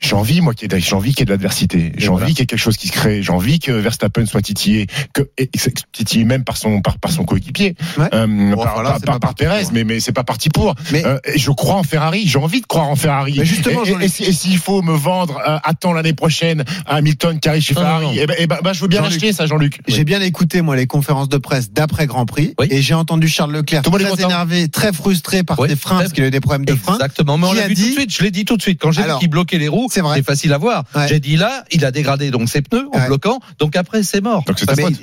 J'ai 0.01 0.15
envie, 0.15 0.41
moi, 0.41 0.53
qu'il 0.55 0.71
y 0.71 0.75
ait, 0.75 0.79
j'ai 0.79 0.95
envie 0.95 1.11
qu'il 1.11 1.19
y 1.19 1.21
ait 1.21 1.25
de 1.25 1.31
l'adversité. 1.31 1.91
J'ai 1.95 2.07
voilà. 2.07 2.25
envie 2.25 2.33
qu'il 2.33 2.41
y 2.41 2.43
ait 2.43 2.47
quelque 2.47 2.59
chose 2.59 2.75
qui 2.75 2.87
se 2.87 2.91
crée. 2.91 3.21
J'ai 3.21 3.31
envie 3.31 3.59
que 3.59 3.71
Verstappen 3.71 4.25
soit 4.25 4.41
titillé, 4.41 4.87
que, 5.13 5.21
et, 5.37 5.49
titillé 5.91 6.25
même 6.25 6.43
par 6.43 6.57
son, 6.57 6.81
par, 6.81 6.97
par 6.97 7.11
son 7.11 7.23
coéquipier, 7.23 7.75
Ouais. 7.97 8.07
euh, 8.13 8.25
Bon, 8.55 8.63
par, 8.63 8.73
enfin, 8.73 8.83
là, 8.83 8.97
par, 9.05 9.19
par- 9.19 9.35
pour. 9.35 9.47
mais, 9.73 9.83
mais 9.83 9.99
c'est 9.99 10.11
pas 10.11 10.23
parti 10.23 10.49
pour. 10.49 10.73
Mais- 10.91 11.05
Euh, 11.05 11.19
je 11.35 11.51
crois 11.51 11.75
en 11.75 11.83
Ferrari. 11.83 12.23
J'ai 12.27 12.39
envie 12.39 12.61
de 12.61 12.65
croire 12.65 12.87
en 12.89 12.95
Ferrari. 12.95 13.35
Mais 13.37 13.45
justement, 13.45 13.83
et, 13.85 13.89
et- 13.91 14.05
et 14.05 14.07
si- 14.07 14.23
et 14.23 14.31
s'il 14.33 14.57
faut 14.57 14.81
me 14.81 14.93
vendre, 14.93 15.39
euh, 15.47 15.57
attends 15.63 15.93
l'année 15.93 16.13
prochaine 16.13 16.63
à 16.87 16.95
Hamilton 16.95 17.39
qui 17.39 17.47
arrive 17.49 17.61
chez 17.63 17.75
Non, 17.75 17.81
non, 17.81 17.87
Ferrari, 17.87 18.05
non. 18.07 18.11
eh 18.15 18.25
ben, 18.25 18.35
eh 18.39 18.47
ben, 18.47 18.57
bah, 18.63 18.73
je 18.73 18.81
veux 18.81 18.87
bien 18.87 19.01
l'acheter, 19.01 19.33
ça, 19.33 19.45
Jean-Luc. 19.45 19.79
J'ai 19.87 20.03
bien 20.03 20.21
écouté 20.21 20.61
moi 20.61 20.75
les 20.75 20.87
conférences 20.87 21.29
de 21.29 21.37
presse 21.37 21.71
d'après 21.71 22.07
Grand 22.07 22.25
Prix 22.25 22.55
Oui. 22.59 22.67
et 22.71 22.81
j'ai 22.81 22.93
entendu 22.95 23.27
Charles 23.27 23.51
Leclerc 23.53 23.83
Tout 23.83 23.91
très 23.91 24.03
content. 24.05 24.25
énervé, 24.29 24.67
très 24.67 24.93
frustré 24.93 25.43
par 25.43 25.59
Oui, 25.59 25.69
ses 25.69 25.75
freins 25.75 25.99
parce 25.99 26.11
qu'il 26.13 26.23
a 26.23 26.27
eu 26.27 26.31
des 26.31 26.39
problèmes 26.39 26.65
de 26.65 26.75
frein. 26.75 26.95
Exactement, 26.95 27.37
mais 27.37 27.47
on 27.47 27.53
l'a 27.53 27.67
vu 27.67 27.75
dit- 27.75 27.81
tout 27.83 27.87
de 27.89 27.93
suite. 27.99 28.15
Je 28.17 28.23
l'ai 28.23 28.31
dit 28.31 28.45
tout 28.45 28.57
de 28.57 28.61
suite. 28.63 28.79
Quand 28.81 28.91
j'ai 28.91 29.01
vu 29.01 29.05
Alors, 29.05 29.19
qu'il 29.19 29.29
bloquait 29.29 29.57
les 29.59 29.67
roues, 29.67 29.89
c'est 29.91 30.01
vrai. 30.01 30.17
c'est 30.17 30.23
facile 30.25 30.53
à 30.53 30.57
voir. 30.57 30.83
Ouais. 30.95 31.07
J'ai 31.07 31.19
dit 31.19 31.35
là, 31.37 31.63
il 31.71 31.83
a 31.85 31.91
dégradé 31.91 32.31
donc 32.31 32.49
ses 32.49 32.61
pneus 32.61 32.87
en 32.93 32.97
Ouais. 32.99 33.07
bloquant. 33.07 33.39
Donc 33.59 33.75
après, 33.75 34.03
c'est 34.03 34.21
mort. 34.21 34.43
Donc 34.45 34.59
c'est 34.59 34.65
ta 34.65 34.75
Mais- 34.75 34.83
faute. 34.83 34.95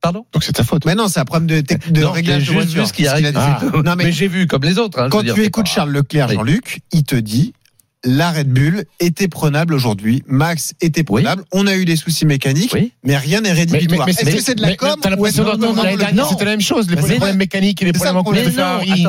Pardon? 0.00 0.24
Donc 0.32 0.44
c'est 0.44 0.52
ta 0.52 0.62
faute. 0.62 0.84
Mais 0.84 0.94
non, 0.94 1.08
c'est 1.08 1.18
un 1.18 1.24
problème 1.24 1.48
de, 1.48 1.60
de 1.90 2.00
Non, 2.02 2.12
réglage 2.12 2.42
de 2.42 2.44
juste 2.44 2.54
voiture. 2.54 2.82
vu 2.82 2.86
ce 2.88 2.92
qu'il 2.92 3.08
a 3.08 3.20
dit. 3.20 3.36
Ah. 3.36 3.60
Non 3.84 3.96
mais, 3.96 4.04
mais 4.04 4.12
j'ai 4.12 4.28
vu 4.28 4.46
comme 4.46 4.62
les 4.62 4.78
autres. 4.78 5.00
hein, 5.00 5.06
je 5.06 5.10
quand 5.10 5.22
tu 5.24 5.42
écoutes 5.42 5.64
pas- 5.66 5.70
Charles 5.72 5.90
Leclerc, 5.90 6.28
Oui. 6.28 6.34
Jean-Luc, 6.36 6.80
il 6.92 7.02
te 7.02 7.16
dit 7.16 7.52
la 8.04 8.30
Red 8.30 8.48
Bull 8.52 8.84
était 9.00 9.28
prenable 9.28 9.74
aujourd'hui, 9.74 10.22
Max 10.26 10.74
était 10.80 11.00
Oui. 11.00 11.22
prenable, 11.22 11.42
on 11.52 11.66
a 11.66 11.74
eu 11.74 11.84
des 11.84 11.96
soucis 11.96 12.26
mécaniques, 12.26 12.72
Oui. 12.74 12.92
mais 13.04 13.16
rien 13.16 13.40
n'est 13.40 13.52
rédhibitoire. 13.52 14.08
Est-ce 14.08 14.24
que 14.24 14.40
c'est 14.40 14.54
de 14.54 14.62
la 14.62 14.76
com 14.76 14.94
c'était 16.28 16.44
la 16.44 16.50
même 16.52 16.60
chose, 16.60 16.88
les 16.90 16.96
problèmes 16.96 17.36
mécaniques 17.36 17.82
et 17.82 17.86
les 17.86 17.92
problèmes 17.92 18.16
en 18.16 18.22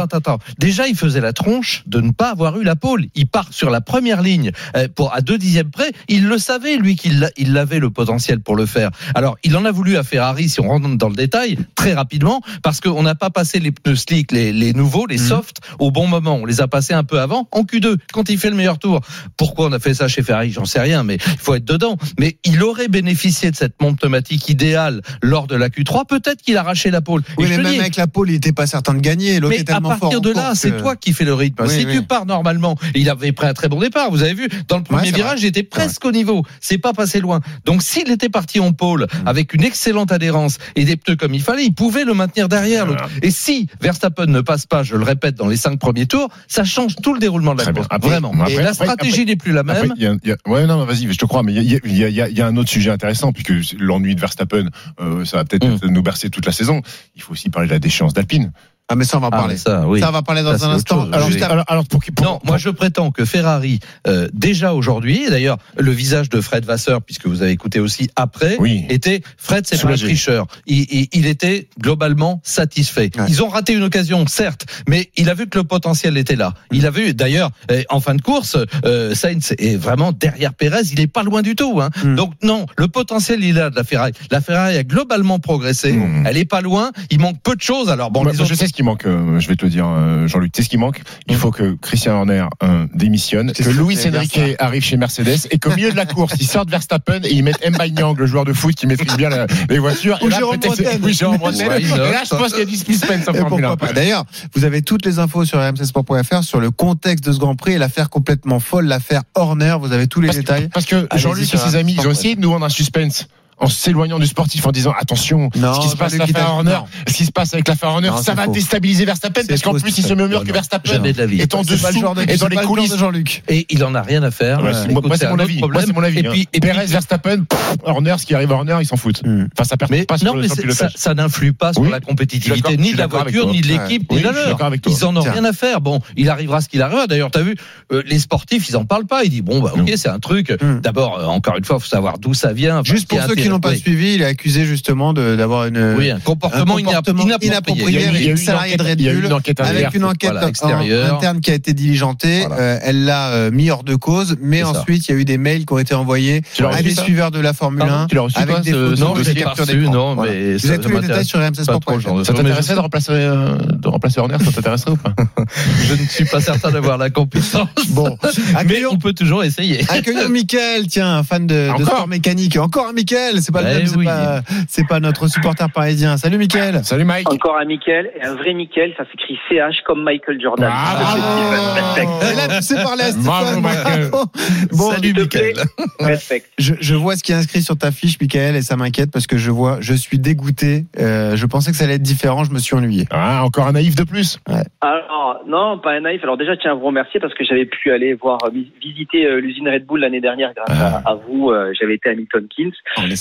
attends, 0.03 0.18
attends. 0.18 0.39
Déjà, 0.57 0.88
il 0.88 0.95
faisait 0.95 1.21
la 1.21 1.33
tronche 1.33 1.83
de 1.88 2.01
ne 2.01 2.12
pas 2.12 2.31
avoir 2.31 2.59
eu 2.59 2.63
la 2.63 2.75
pole. 2.75 3.06
Il 3.15 3.27
part 3.27 3.47
sur 3.51 3.69
la 3.69 3.81
première 3.81 4.21
ligne 4.21 4.51
euh, 4.75 4.88
pour 4.94 5.13
à 5.13 5.21
deux 5.21 5.38
dixièmes 5.38 5.71
près. 5.71 5.92
Il 6.07 6.27
le 6.27 6.38
savait, 6.38 6.77
lui, 6.77 6.95
qu'il 6.95 7.30
il 7.38 7.57
avait 7.57 7.80
le 7.80 7.89
potentiel 7.89 8.39
pour 8.39 8.56
le 8.56 8.65
faire. 8.65 8.89
Alors, 9.15 9.38
il 9.44 9.56
en 9.56 9.65
a 9.65 9.71
voulu 9.71 9.97
à 9.97 10.03
Ferrari, 10.03 10.50
si 10.50 10.59
on 10.59 10.68
rentre 10.68 10.88
dans 10.97 11.09
le 11.09 11.15
détail, 11.15 11.57
très 11.75 11.94
rapidement, 11.94 12.42
parce 12.63 12.81
qu'on 12.81 13.03
n'a 13.03 13.15
pas 13.15 13.30
passé 13.30 13.59
les 13.59 13.71
pneus 13.71 13.95
slick, 13.97 14.31
les, 14.31 14.51
les 14.53 14.74
nouveaux, 14.74 15.06
les 15.06 15.18
Mhm. 15.19 15.27
soft, 15.27 15.57
au 15.80 15.92
bon 15.92 16.07
moment. 16.07 16.35
On 16.42 16.45
les 16.45 16.62
a 16.62 16.68
passés 16.68 16.94
un 16.94 17.03
peu 17.03 17.19
avant, 17.19 17.47
en 17.51 17.63
Q2, 17.63 17.97
quand 18.13 18.30
il 18.30 18.38
fait 18.38 18.50
le 18.50 18.56
meilleur 18.56 18.79
tour. 18.80 19.02
Pourquoi 19.38 19.68
on 19.68 19.72
a 19.74 19.80
fait 19.80 19.94
ça 19.94 20.08
chez 20.08 20.24
Ferrari? 20.24 20.52
J'en 20.52 20.66
sais 20.66 20.80
rien, 20.80 21.04
mais 21.04 21.16
il 21.16 21.38
faut 21.40 21.54
être 21.56 21.66
dedans. 21.66 21.98
Mais 22.20 22.38
il 22.46 22.64
aurait 22.64 22.88
bénéficié 22.88 23.52
de 23.52 23.56
cette 23.56 23.80
monte 23.81 24.00
pneumatique 24.00 24.50
idéale 24.50 25.02
lors 25.22 25.48
de 25.48 25.56
la 25.56 25.70
Q3. 25.70 26.06
Peut-être 26.08 26.42
qu'il 26.42 26.58
a 26.58 26.62
arraché 26.62 26.90
la 26.92 27.02
pole. 27.02 27.22
Oui, 27.38 27.46
Et 27.46 27.50
mais 27.50 27.58
même 27.64 27.74
dis, 27.74 27.80
avec 27.80 27.96
la 27.96 28.08
pole, 28.08 28.30
il 28.30 28.34
n'était 28.34 28.52
pas 28.54 28.66
certain 28.68 28.94
de 28.94 29.00
gagner. 29.00 29.40
Mais 29.42 29.58
est 29.58 29.70
à 29.70 29.80
partir 29.81 30.22
de 30.22 30.31
là, 30.31 30.54
c'est 30.56 30.78
toi 30.78 30.96
qui 30.96 31.14
fais 31.14 31.26
le 31.26 31.34
rythme. 31.34 31.64
Oui, 31.64 31.70
si 31.70 31.86
oui. 31.86 31.94
tu 31.94 32.02
pars 32.04 32.26
normalement, 32.26 32.76
il 32.96 33.10
avait 33.10 33.31
pris 33.31 33.48
un 33.48 33.54
très 33.54 33.68
bon 33.70 33.80
départ. 33.80 34.10
Vous 34.12 34.24
avez 34.24 34.34
vu, 34.34 34.48
dans 34.68 34.78
le 34.78 34.84
premier 34.84 35.12
virage, 35.12 35.40
j'étais 35.42 35.64
presque 35.64 36.06
au 36.06 36.12
niveau. 36.12 36.44
C'est 36.62 36.78
pas 36.78 36.94
passé 36.94 37.20
loin. 37.20 37.42
Donc, 37.66 37.84
s'il 37.84 38.10
était 38.12 38.30
parti 38.30 38.60
en 38.60 38.72
pôle 38.74 39.08
Mm. 39.10 39.28
avec 39.28 39.54
une 39.54 39.64
excellente 39.64 40.12
adhérence 40.12 40.58
et 40.76 40.86
des 40.86 40.96
pneus 40.96 41.16
comme 41.16 41.34
il 41.34 41.42
fallait, 41.42 41.66
il 41.66 41.74
pouvait 41.74 42.06
le 42.06 42.14
maintenir 42.14 42.48
derrière 42.50 42.86
l'autre. 42.86 43.06
Et 43.22 43.31
si 43.31 43.68
Verstappen 43.81 44.26
ne 44.28 44.42
passe 44.42 44.66
pas, 44.66 44.84
je 44.84 44.96
le 44.96 45.04
répète, 45.04 45.36
dans 45.36 45.48
les 45.48 45.58
cinq 45.58 45.80
premiers 45.80 46.06
tours, 46.06 46.30
ça 46.48 46.64
change 46.64 46.96
tout 47.02 47.14
le 47.14 47.20
déroulement 47.20 47.54
de 47.56 47.64
la 47.64 47.72
course. 47.74 47.88
Vraiment. 48.02 48.31
après- 48.34 48.64
la 48.69 48.74
stratégie 48.86 49.25
n'est 49.25 49.36
plus 49.36 49.51
la 49.51 49.63
même. 49.63 49.94
y 49.98 50.06
a- 50.06 50.16
il 50.24 50.27
y 50.30 50.31
a- 50.31 50.38
ouais, 50.48 50.66
non, 50.66 50.83
vas-y, 50.86 51.12
je 51.12 51.18
te 51.18 51.25
crois, 51.25 51.44
mais 51.44 51.54
il 51.54 51.63
y 51.63 51.75
a, 51.75 51.80
il 51.83 51.98
y, 51.98 52.04
a, 52.04 52.07
il 52.10 52.16
y, 52.16 52.21
a, 52.21 52.30
il 52.30 52.38
y 52.38 52.42
a 52.42 52.48
un 52.48 52.56
autre 52.57 52.69
sujet 52.69 52.89
intéressant, 52.92 53.31
puisque 53.31 53.74
l'ennui 53.80 54.16
de 54.16 54.19
Verstappen, 54.21 54.69
euh, 55.01 55.25
ça 55.25 55.38
va 55.38 55.45
peut-être 55.45 55.86
Mm. 55.86 55.89
nous 55.89 56.01
bercer 56.04 56.30
toute 56.30 56.45
la 56.45 56.51
saison. 56.51 56.81
Il 57.16 57.21
faut 57.21 57.33
aussi 57.33 57.50
parler 57.50 57.68
de 57.68 57.74
la 57.74 57.80
déchéance 57.80 58.13
d'Alpine. 58.13 58.51
Ah, 58.91 58.95
mais 58.95 59.06
ça, 59.06 59.18
on 59.18 59.21
va 59.21 59.27
Ah, 59.31 59.38
parler. 59.38 59.56
ça, 59.56 59.88
oui. 59.88 60.00
Ça, 60.00 60.09
on 60.09 60.12
va 60.12 60.24
parler 60.24 60.41
dans 60.41 60.57
Ça, 60.57 60.65
un 60.65 60.71
instant. 60.71 61.03
chose. 61.06 61.13
Alors, 61.13 61.27
Oui. 61.30 61.41
Alors, 61.44 61.63
alors 61.68 61.86
pour, 61.86 62.03
qui- 62.03 62.12
pour- 62.12 62.25
Non, 62.25 62.39
moi 62.44 62.57
je 62.57 62.69
prétends 62.69 63.12
que 63.12 63.24
Ferrari, 63.24 63.80
euh, 64.07 64.27
déjà 64.33 64.74
aujourd'hui, 64.74 65.30
d'ailleurs 65.30 65.57
le 65.77 65.91
visage 65.91 66.27
de 66.30 66.41
Fred 66.41 66.65
Vasseur, 66.65 67.01
puisque 67.03 67.27
vous 67.27 67.41
avez 67.44 67.51
écouté 67.51 67.80
aussi 67.80 68.09
après, 68.15 68.57
Oui. 68.59 68.86
était 68.89 69.21
Fred, 69.38 69.65
c'est 69.68 69.80
pas 69.81 69.95
tricheur. 69.95 70.47
Il, 70.65 70.88
il, 70.91 71.07
il 71.13 71.27
était 71.27 71.69
globalement 71.80 72.41
satisfait. 72.44 73.12
Ouais. 73.15 73.25
Ils 73.30 73.44
ont 73.44 73.47
raté 73.49 73.73
une 73.73 73.83
occasion, 73.83 74.25
certes, 74.28 74.66
mais 74.87 75.11
il 75.18 75.30
a 75.30 75.33
vu 75.35 75.47
que 75.47 75.57
le 75.59 75.64
potentiel 75.66 76.18
était 76.18 76.35
là. 76.35 76.54
Il 76.71 76.85
a 76.87 76.90
vu, 76.92 77.14
d'ailleurs, 77.14 77.52
euh, 77.71 77.83
en 77.90 77.99
fin 77.99 78.16
de 78.16 78.21
course, 78.21 78.57
euh, 78.85 79.14
Sainz 79.14 79.54
est 79.59 79.75
vraiment 79.75 80.11
derrière 80.14 80.54
Pérez, 80.56 80.81
il 80.92 80.99
est 80.99 81.07
pas 81.07 81.21
loin 81.23 81.44
du 81.44 81.56
tout. 81.56 81.80
Hein. 81.80 81.90
Mm. 82.04 82.16
Donc 82.16 82.33
non, 82.42 82.66
le 82.78 82.87
potentiel 82.87 83.44
il 83.44 83.49
est 83.56 83.59
là 83.59 83.69
de 83.69 83.75
la 83.75 83.83
Ferrari. 83.83 84.14
La 84.31 84.42
Ferrari 84.42 84.78
a 84.78 84.83
globalement 84.83 85.37
progressé, 85.37 85.94
Mm. 85.94 86.25
elle 86.25 86.37
est 86.37 86.45
pas 86.45 86.61
loin, 86.61 86.92
il 87.11 87.19
manque 87.19 87.40
peu 87.44 87.56
de 87.56 87.61
choses. 87.61 87.90
Alors 87.90 88.09
bon, 88.09 88.23
les 88.23 88.40
autres- 88.42 88.49
je 88.49 88.56
sais 88.56 88.68
ce 88.68 88.73
qui 88.80 88.83
manque, 88.83 89.06
euh, 89.06 89.40
je 89.42 89.48
vais 89.50 89.57
te 89.57 89.66
le 89.66 89.71
dire, 89.71 89.86
euh, 89.90 90.26
Jean-Luc. 90.26 90.54
Tu 90.54 90.62
sais 90.62 90.64
ce 90.66 90.69
qui 90.69 90.78
manque? 90.78 91.02
Il 91.28 91.36
faut 91.36 91.52
que 91.52 91.76
Christian 91.81 92.14
Horner 92.16 92.45
euh, 92.64 92.88
démissionne, 92.95 93.52
C'est 93.54 93.66
que 93.66 93.69
Luis 93.71 93.98
Enrique 94.07 94.40
arrive 94.57 94.81
chez 94.83 94.95
Mercedes 94.95 95.48
et 95.52 95.59
qu'au 95.59 95.71
milieu 95.76 95.92
de 95.92 95.98
la 95.98 96.06
course, 96.06 96.36
ils 96.40 96.48
sortent 96.48 96.69
Verstappen 96.69 97.19
et 97.26 97.33
ils 97.33 97.44
mettent 97.44 97.59
Mbaye 97.69 97.92
Nyang, 97.92 98.18
le 98.18 98.26
joueur 98.26 98.45
de 98.45 98.54
foot 98.54 98.74
qui 98.76 98.88
maîtrise 98.88 99.18
bien 99.18 99.28
la- 99.28 99.48
les 99.69 99.80
voitures. 99.80 100.18
Ou 100.21 100.31
Jérôme 100.31 100.56
Bretagne. 100.59 101.00
Oui, 101.04 101.14
Jérôme 101.14 101.38
Bretagne. 101.40 101.88
Là, 101.90 102.24
je 102.24 102.30
pense 102.30 102.52
qu'il 102.52 102.59
y 102.59 102.62
a 102.62 102.66
du 102.66 102.78
suspense 102.78 103.28
en 103.28 103.33
Et 103.33 103.38
Formule 103.40 103.50
pourquoi 103.50 103.71
1. 103.71 103.76
pas. 103.78 103.92
D'ailleurs, 103.92 104.24
vous 104.56 104.64
avez 104.64 104.81
toutes 104.81 105.06
les 105.06 105.19
infos 105.19 105.44
sur 105.44 105.59
rmcsport.fr 105.59 106.44
sur 106.44 106.62
le 106.62 106.71
contexte 106.71 107.26
de 107.26 107.33
ce 107.33 107.40
Grand 107.40 107.56
Prix 107.56 107.74
et 107.74 107.78
l'affaire 107.80 108.09
complètement 108.09 108.62
folle, 108.62 108.86
l'affaire 108.86 109.24
Horner. 109.36 109.76
Vous 109.81 109.92
avez 109.92 110.07
tous 110.07 110.21
les 110.21 110.28
Parce 110.28 110.38
que, 110.38 110.42
détails. 110.42 110.69
parce 110.74 110.86
que 110.86 111.06
Jean-Luc 111.16 111.54
et 111.54 111.57
ses 111.57 111.76
amis, 111.76 111.98
ils 112.00 112.07
ont 112.07 112.12
essayé 112.12 112.36
de 112.38 112.40
nous 112.40 112.50
vendre 112.52 112.66
un 112.66 112.69
suspense 112.69 113.28
en 113.59 113.68
s'éloignant 113.68 114.19
du 114.19 114.25
sportif 114.28 114.66
en 114.66 114.71
disant 114.71 114.94
attention, 114.99 115.49
Non, 115.56 115.73
ce 115.73 115.80
qui 115.81 115.89
se 115.89 115.95
passe 115.95 116.13
avec 116.19 116.37
Horner, 116.37 116.80
ce 117.07 117.13
qui 117.13 117.25
se 117.25 117.31
passe 117.31 117.54
avec 117.54 117.68
l'affaire 117.68 117.89
Horner, 117.89 118.11
ça 118.23 118.33
va 118.33 118.45
faux. 118.45 118.51
déstabiliser 118.51 119.06
Verstappen 119.06 119.42
parce 119.47 119.61
qu'en 119.61 119.73
plus 119.73 119.97
il 119.97 120.04
se 120.04 120.13
met 120.13 120.23
au 120.23 120.28
mur 120.28 120.44
que 120.44 120.51
Verstappen 120.51 120.92
jamais 120.92 121.13
de 121.13 121.18
la 121.18 121.25
vie. 121.25 121.39
est 121.42 121.54
en 121.56 121.63
C'est 121.63 121.81
pas 121.81 121.89
le 121.89 121.94
dessous 121.94 122.01
genre 122.01 122.16
de- 122.16 122.21
et 122.23 122.28
c'est 122.30 122.37
dans 122.37 122.47
les 122.47 122.57
coulisses. 122.57 122.92
de 122.92 122.97
Jean-Luc. 122.97 123.44
Et 123.49 123.66
il 123.69 123.83
en 123.83 123.94
a 123.95 124.01
rien 124.01 124.23
à 124.23 124.31
faire. 124.31 124.61
Ouais, 124.63 124.73
Euh, 124.73 124.85
écoute, 124.89 125.06
moi, 125.07 125.18
c'est 125.18 125.30
mon 125.30 125.39
avis. 125.39 125.59
Moi, 125.59 125.69
mon 125.94 126.04
avis. 126.04 126.19
Et 126.19 126.23
puis, 126.23 126.42
et 126.54 126.59
puis- 126.59 126.69
Perez, 126.71 126.85
Verstappen, 126.85 127.44
pff, 127.44 127.75
Horner, 127.83 128.16
ce 128.18 128.25
qui 128.25 128.35
arrive 128.35 128.51
à 128.51 128.56
Horner, 128.56 128.78
ils 128.81 128.85
s'en 128.85 128.97
foutent. 128.97 129.23
Hmm. 129.25 129.45
Enfin, 129.54 129.63
ça 129.63 129.78
perd 129.78 129.92
pas 130.06 130.16
non, 130.23 130.35
mais 130.35 130.47
sur 130.47 130.66
le 130.66 130.71
c'est- 130.73 130.78
ça, 130.80 130.89
ça 130.95 131.13
n'influe 131.13 131.54
pas 131.54 131.73
sur 131.73 131.81
Oui, 131.81 131.89
la 131.89 131.99
compétitivité 131.99 132.78
ni 132.78 132.94
de 132.94 132.97
la 132.97 133.07
voiture, 133.07 133.47
ni 133.51 133.61
de 133.61 133.68
l'équipe, 133.68 134.11
ni 134.11 134.19
de 134.19 134.23
leur. 134.23 134.57
Ils 134.87 135.06
en 135.06 135.16
ont 135.16 135.21
rien 135.21 135.44
à 135.45 135.54
faire. 135.54 135.81
Bon, 135.81 135.99
il 136.16 136.30
arrivera 136.30 136.61
ce 136.61 136.69
qu'il 136.69 136.81
arrivera. 136.81 137.07
D'ailleurs, 137.07 137.31
t'as 137.31 137.42
vu, 137.42 137.56
euh, 137.92 138.04
les 138.06 138.19
sportifs, 138.19 138.69
ils 138.69 138.78
en 138.78 138.85
parlent 138.85 139.06
pas. 139.06 139.23
Ils 139.23 139.30
disent 139.30 139.42
bon, 139.42 139.59
bah 139.61 139.71
ok, 139.75 139.92
c'est 139.95 140.09
un 140.09 140.19
truc. 140.19 140.54
D'abord, 140.81 141.28
encore 141.30 141.57
une 141.57 141.66
fois, 141.66 141.80
faut 141.80 141.85
savoir 141.87 142.19
d'où 142.19 142.33
ça 142.33 142.54
vient. 142.54 142.81
Juste 142.83 143.07
pour 143.07 143.21
ceux 143.23 143.35
qui 143.35 143.48
qui 143.49 143.53
n'ont 143.53 143.59
pas 143.59 143.69
oui. 143.71 143.79
suivi, 143.79 144.13
il 144.15 144.21
est 144.21 144.25
accusé 144.25 144.65
justement 144.65 145.13
d'avoir 145.13 145.65
une 145.68 145.95
Oui, 145.97 146.09
un 146.11 146.19
comportement, 146.19 146.77
un 146.77 146.81
comportement 146.83 147.23
inapproprié. 147.23 147.47
inapproprié 147.47 147.87
Il 147.87 147.94
y 147.94 147.97
a 147.97 147.99
eu- 147.99 148.03
il 148.03 148.03
y 148.03 148.06
a 148.06 148.09
avec 148.09 148.21
eu 148.21 148.25
une 148.25 148.31
une 148.31 148.37
salariée 148.37 148.77
de 148.77 148.81
enquête- 148.83 148.97
Red 148.99 149.15
Bull, 149.15 149.65
avec 149.68 149.94
une 149.95 150.03
enquête 150.06 150.31
Voilà, 150.31 150.47
extérieure. 150.47 151.15
interne 151.15 151.39
qui 151.41 151.51
a 151.51 151.53
été 151.56 151.73
diligentée. 151.73 152.45
Voilà. 152.47 152.61
Euh, 152.61 152.79
elle 152.83 153.06
l'a 153.06 153.29
euh, 153.29 153.51
mis 153.51 153.69
hors 153.69 153.83
de 153.83 153.95
cause, 153.95 154.35
mais 154.41 154.63
ensuite 154.63 155.07
il 155.07 155.11
y 155.11 155.15
a 155.15 155.18
eu 155.18 155.25
des 155.25 155.37
mails 155.37 155.65
qui 155.65 155.73
ont 155.73 155.79
été 155.79 155.94
envoyés 155.95 156.41
à 156.71 156.81
des 156.81 156.95
suiveurs 156.95 157.31
de 157.31 157.39
la 157.39 157.53
Formule 157.53 157.81
1 157.83 158.07
Tu 158.07 158.18
reçu 158.19 158.37
avec 158.37 158.61
des 158.61 158.71
photos 158.71 158.99
Non, 158.99 159.09
de 159.13 159.13
je 159.15 159.19
dossier 159.19 159.33
l'ai 159.33 159.41
pas 159.41 159.49
capture 159.49 159.65
reçu, 159.65 159.77
d'écran. 159.79 159.94
non, 159.94 160.15
Voilà. 160.15 160.31
mais 160.31 160.56
Vous 160.57 160.69
avez 160.69 160.79
tous 160.79 160.89
les 160.89 160.99
détails 161.01 161.25
sur 161.25 161.39
RMC 161.39 161.63
Ça 161.63 162.33
t'intéresserait 162.33 162.75
de 162.75 162.79
remplacer, 162.79 163.11
euh, 163.11 163.56
de 163.57 163.87
remplacer 163.87 164.19
Horner 164.19 164.37
Ça 164.44 164.51
t'intéresserait 164.51 164.91
ou 164.91 164.97
pas 164.97 165.13
Je 165.87 165.94
ne 166.01 166.07
suis 166.07 166.25
pas 166.25 166.41
certain 166.41 166.71
d'avoir 166.71 166.97
la 166.97 167.09
compétence. 167.09 167.68
Bon, 167.89 168.18
Mais 168.53 168.56
accueillons, 168.59 168.89
on 168.94 168.97
peut 168.97 169.13
toujours 169.13 169.44
essayer. 169.44 169.81
accueillons 169.89 170.29
Mickaël, 170.29 170.87
tiens, 170.87 171.18
un 171.18 171.23
fan 171.23 171.47
de, 171.47 171.69
sport 171.83 172.07
mécanique. 172.07 172.57
Encore 172.57 172.87
un 172.89 172.94
Mickaël, 173.40 173.42
c'est 173.42 173.52
pas 173.52 173.62
le 173.62 173.68
Eh 173.81 174.81
oui. 174.81 174.86
pas, 174.88 175.00
notre 175.00 175.28
supporter 175.28 175.69
parisien. 175.72 176.18
Salut 176.18 176.38
Mickaël. 176.38 176.81
Salut 176.84 177.04
Mike. 177.06 177.31
Encore 177.31 177.58
un 177.60 177.66
Mickaël, 177.66 178.10
et 178.19 178.24
un 178.26 178.36
vrai 178.36 178.54
Mickaël, 178.54 178.94
ça 178.98 179.04
s'écrit 179.12 179.38
CH 179.50 179.81
comme 179.86 180.04
Michael 180.04 180.40
Jordan. 180.42 180.69
Ah, 180.72 180.98
Respect, 180.98 182.06
bravo. 182.06 182.31
Et 182.31 182.36
là, 182.36 182.48
tu 182.58 182.62
sais 182.64 182.76
parler 182.84 183.04
à 183.04 183.12
Bravo, 183.14 183.46
Stéphane. 183.46 183.62
Michael. 183.62 184.10
Bravo. 184.10 184.26
Bon, 184.72 184.92
Salut. 184.92 185.14
Mickaël. 185.14 185.54
Respect. 186.00 186.44
Je, 186.58 186.74
je 186.80 186.96
vois 186.96 187.16
ce 187.16 187.24
qui 187.24 187.31
est 187.31 187.36
inscrit 187.36 187.62
sur 187.62 187.78
ta 187.78 187.92
fiche, 187.92 188.18
Michael, 188.19 188.56
et 188.56 188.62
ça 188.62 188.76
m'inquiète 188.76 189.12
parce 189.12 189.28
que 189.28 189.38
je 189.38 189.52
vois, 189.52 189.78
je 189.81 189.94
suis 189.94 190.19
dégoûté. 190.19 190.86
Euh, 191.00 191.36
je 191.36 191.46
pensais 191.46 191.72
que 191.72 191.78
ça 191.78 191.84
allait 191.86 191.96
être 191.96 192.02
différent, 192.02 192.44
je 192.44 192.52
me 192.52 192.60
suis 192.60 192.76
ennuyé. 192.76 193.06
Ah, 193.12 193.44
encore 193.44 193.68
un 193.68 193.74
naïf 193.74 193.96
de 193.96 194.04
plus. 194.04 194.40
Alors, 194.81 195.42
non, 195.48 195.80
pas 195.80 195.92
un 195.94 196.02
naïf. 196.02 196.22
Alors 196.24 196.38
déjà, 196.38 196.56
tiens 196.58 196.72
à 196.72 196.74
vous 196.76 196.86
remercier 196.88 197.19
parce 197.19 197.34
que 197.34 197.44
j'avais 197.44 197.66
pu 197.66 197.92
aller 197.92 198.14
voir, 198.14 198.38
euh, 198.46 198.50
vi- 198.54 198.72
visiter 198.81 199.26
euh, 199.26 199.40
l'usine 199.40 199.68
Red 199.69 199.86
Bull 199.86 200.00
l'année 200.02 200.22
dernière 200.22 200.52
grâce 200.56 200.80
à, 200.80 201.02
à 201.10 201.16
vous. 201.16 201.52
J'avais 201.80 201.96
été 201.96 202.10
à 202.10 202.16
Milton 202.16 202.48
Keynes. 202.56 202.72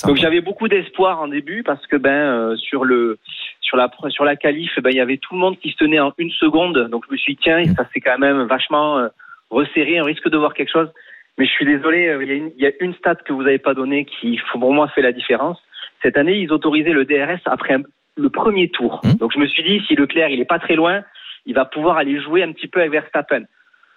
Donc 0.09 0.17
j'avais 0.17 0.41
beaucoup 0.41 0.69
d'espoir 0.69 1.21
en 1.21 1.29
début 1.29 1.63
parce 1.63 1.87
que 1.87 1.97
ben 1.97 2.11
euh, 2.11 2.57
sur 2.57 2.85
le 2.85 3.19
sur 3.61 3.77
la 3.77 3.91
sur 4.09 4.25
la 4.25 4.37
qualif, 4.37 4.71
ben 4.81 4.91
il 4.91 4.97
y 4.97 5.01
avait 5.01 5.19
tout 5.19 5.35
le 5.35 5.41
monde 5.41 5.59
qui 5.59 5.71
se 5.71 5.77
tenait 5.77 6.01
en 6.01 6.13
une 6.19 6.31
seconde. 6.31 6.89
Donc 6.91 7.05
je 7.07 7.13
me 7.13 7.17
suis 7.19 7.35
dit 7.35 7.41
tiens, 7.43 7.63
ça 7.77 7.87
s'est 7.93 8.01
quand 8.01 8.19
même 8.19 8.43
vachement 8.45 8.99
euh, 8.99 9.09
resserré. 9.51 10.01
On 10.01 10.05
risque 10.05 10.29
de 10.29 10.37
voir 10.39 10.55
quelque 10.55 10.73
chose. 10.73 10.89
Mais 11.37 11.45
je 11.47 11.51
suis 11.53 11.67
désolé, 11.67 12.09
euh, 12.09 12.23
il 12.25 12.29
y 12.29 12.33
a 12.33 12.35
une, 12.35 12.51
il 12.57 12.63
y 12.63 12.67
a 12.67 12.73
une 12.81 12.95
stat 12.95 13.15
que 13.17 13.33
vous 13.33 13.43
n'avez 13.43 13.59
pas 13.59 13.75
donnée 13.75 14.05
qui 14.07 14.41
pour 14.53 14.73
moi 14.73 14.89
fait 14.89 15.03
la 15.03 15.13
différence. 15.13 15.59
Cette 16.03 16.17
année, 16.17 16.39
ils 16.39 16.53
autorisaient 16.53 16.93
le 16.93 17.05
DRS 17.05 17.41
après 17.45 17.75
un- 17.75 17.83
le 18.17 18.31
premier 18.31 18.69
tour. 18.71 19.01
Mmh. 19.05 19.19
Donc 19.19 19.33
je 19.35 19.39
me 19.39 19.47
suis 19.47 19.63
dit 19.63 19.81
si 19.87 19.95
Leclerc 19.95 20.31
il 20.31 20.41
est 20.41 20.45
pas 20.49 20.59
très 20.59 20.75
loin, 20.75 21.03
il 21.47 21.55
va 21.55 21.65
pouvoir 21.67 21.97
aller 21.99 22.21
jouer 22.21 22.43
un 22.43 22.53
petit 22.53 22.67
peu 22.67 22.81
avec 22.81 22.93
Verstappen. 22.93 23.43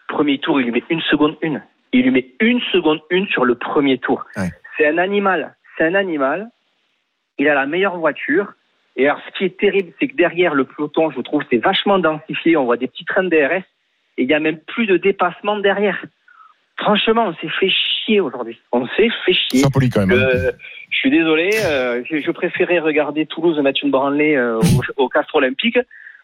Premier 0.08 0.38
tour, 0.40 0.60
il 0.60 0.66
lui 0.66 0.72
met 0.74 0.84
une 0.90 1.02
seconde 1.02 1.38
une. 1.42 1.64
Il 1.94 2.04
lui 2.04 2.12
met 2.12 2.28
une 2.42 2.60
seconde 2.74 3.00
une 3.10 3.28
sur 3.28 3.46
le 3.46 3.56
premier 3.56 3.98
tour. 3.98 4.26
Ouais. 4.36 4.50
C'est 4.78 4.88
un 4.88 4.98
animal. 4.98 5.56
C'est 5.78 5.86
un 5.86 5.96
animal. 5.96 6.50
Il 7.38 7.48
a 7.48 7.56
la 7.56 7.66
meilleure 7.66 7.98
voiture. 7.98 8.54
Et 8.98 9.08
alors, 9.08 9.22
ce 9.26 9.38
qui 9.38 9.46
est 9.46 9.58
terrible, 9.58 9.94
c'est 10.00 10.08
que 10.08 10.16
derrière 10.16 10.54
le 10.54 10.66
peloton, 10.66 11.12
je 11.12 11.22
trouve, 11.22 11.44
c'est 11.50 11.58
vachement 11.58 11.98
densifié. 12.00 12.58
On 12.58 12.66
voit 12.66 12.78
des 12.78 12.88
petits 12.88 13.06
trains 13.06 13.24
de 13.24 13.30
DRS. 13.30 13.64
Et 14.18 14.24
il 14.24 14.28
n'y 14.28 14.34
a 14.34 14.40
même 14.40 14.58
plus 14.60 14.86
de 14.86 14.98
dépassement 14.98 15.58
derrière. 15.58 16.04
Franchement, 16.78 17.28
on 17.28 17.34
s'est 17.36 17.54
fait 17.60 17.70
chier 17.70 18.20
aujourd'hui. 18.20 18.60
On 18.72 18.86
s'est 18.88 19.10
fait 19.26 19.34
chier. 19.34 19.64
Poli 19.72 19.90
quand 19.90 20.06
même. 20.06 20.18
hein. 20.18 20.30
Euh, 20.34 20.52
je 20.90 20.98
suis 20.98 21.10
désolé, 21.12 21.50
euh, 21.66 22.04
je, 22.10 22.18
je 22.18 22.32
préférais 22.32 22.80
regarder 22.80 23.26
Toulouse 23.26 23.58
mettre 23.60 23.80
une 23.84 23.92
branlée 23.92 24.36
euh, 24.36 24.58
au, 24.98 25.04
au 25.04 25.10
Castre 25.10 25.36
Olympique. 25.36 25.80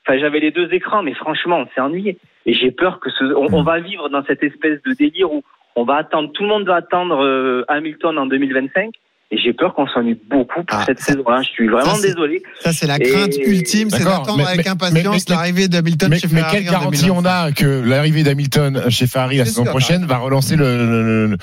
Enfin, 0.05 0.19
j'avais 0.19 0.39
les 0.39 0.51
deux 0.51 0.73
écrans, 0.73 1.03
mais 1.03 1.13
franchement, 1.13 1.59
on 1.59 1.67
s'est 1.73 1.81
ennuyé. 1.81 2.17
Et 2.45 2.53
j'ai 2.53 2.71
peur 2.71 2.99
que 2.99 3.09
ce, 3.09 3.23
on, 3.33 3.47
on 3.53 3.63
va 3.63 3.79
vivre 3.79 4.09
dans 4.09 4.23
cette 4.25 4.43
espèce 4.43 4.81
de 4.83 4.93
délire 4.93 5.31
où 5.31 5.43
on 5.75 5.83
va 5.83 5.95
attendre, 5.97 6.31
tout 6.33 6.43
le 6.43 6.49
monde 6.49 6.65
va 6.65 6.75
attendre 6.75 7.23
euh, 7.23 7.63
Hamilton 7.67 8.17
en 8.17 8.25
2025. 8.25 8.91
Et 9.29 9.37
j'ai 9.37 9.51
peur 9.51 9.73
qu'on 9.73 9.85
s'ennuie 9.87 10.17
beaucoup 10.29 10.63
pour 10.63 10.77
Ah, 10.79 10.83
cette 10.85 11.01
saison-là. 11.01 11.41
Je 11.41 11.49
suis 11.49 11.67
vraiment 11.67 11.95
ça, 11.95 12.01
désolé. 12.01 12.41
Ça, 12.61 12.71
c'est 12.71 12.87
la 12.87 12.95
Et- 12.95 12.99
crainte 13.09 13.35
ultime, 13.45 13.89
c'est 13.89 14.05
d'attendre 14.05 14.37
mais- 14.37 14.45
avec 14.45 14.65
mais- 14.65 14.71
impatience 14.71 15.25
mais- 15.27 15.35
l'arrivée 15.35 15.67
d'Hamilton 15.67 16.09
Mais, 16.11 16.19
chez 16.19 16.27
mais 16.31 16.39
Ferrari. 16.39 16.57
quelle 16.63 16.69
en 16.69 16.71
garantie 16.79 17.11
on 17.11 17.21
2025. 17.21 17.29
a 17.29 17.51
que 17.51 17.83
l'arrivée 17.85 18.23
d'Hamilton 18.23 18.83
chez 18.89 19.05
Ferrari 19.05 19.37
la 19.37 19.43
saison 19.45 19.63
sûr, 19.63 19.71
prochaine 19.71 20.05
va 20.05 20.17
relancer 20.19 20.55
le, 20.55 20.77
le- 20.77 21.27
le- 21.27 21.37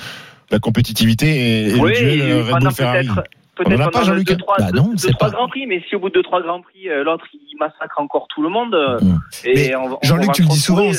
la 0.49 0.57
compétitivité 0.59 1.27
et, 1.27 1.69
et 1.69 1.73
oui, 1.75 1.91
le 1.91 1.99
duel 2.11 2.41
Red 2.41 2.59
Bull 2.63 2.71
Ferrari 2.71 3.09
peut-être 3.55 3.81
a 3.81 3.89
pas, 3.89 4.03
deux, 4.05 4.37
trois, 4.37 4.55
Bah 4.59 4.71
non, 4.73 4.91
deux, 4.93 5.09
trois 5.11 5.29
pas- 5.29 5.35
grands 5.35 5.47
prix, 5.47 5.65
mais 5.67 5.81
si 5.87 5.95
au 5.95 5.99
bout 5.99 6.09
de 6.09 6.13
deux, 6.15 6.23
trois 6.23 6.41
grands 6.41 6.61
prix, 6.61 6.89
euh, 6.89 7.03
l'autre 7.03 7.25
il 7.33 7.57
massacre 7.59 7.99
encore 7.99 8.27
tout 8.33 8.41
le 8.43 8.49
monde, 8.49 8.73
euh, 8.75 8.99
Mm. 9.01 9.19
et 9.45 9.75
on 9.75 9.97
Jean-Luc, 10.01 10.31
tu 10.33 10.41
le 10.41 10.47
dis 10.49 10.59
souvent. 10.59 10.91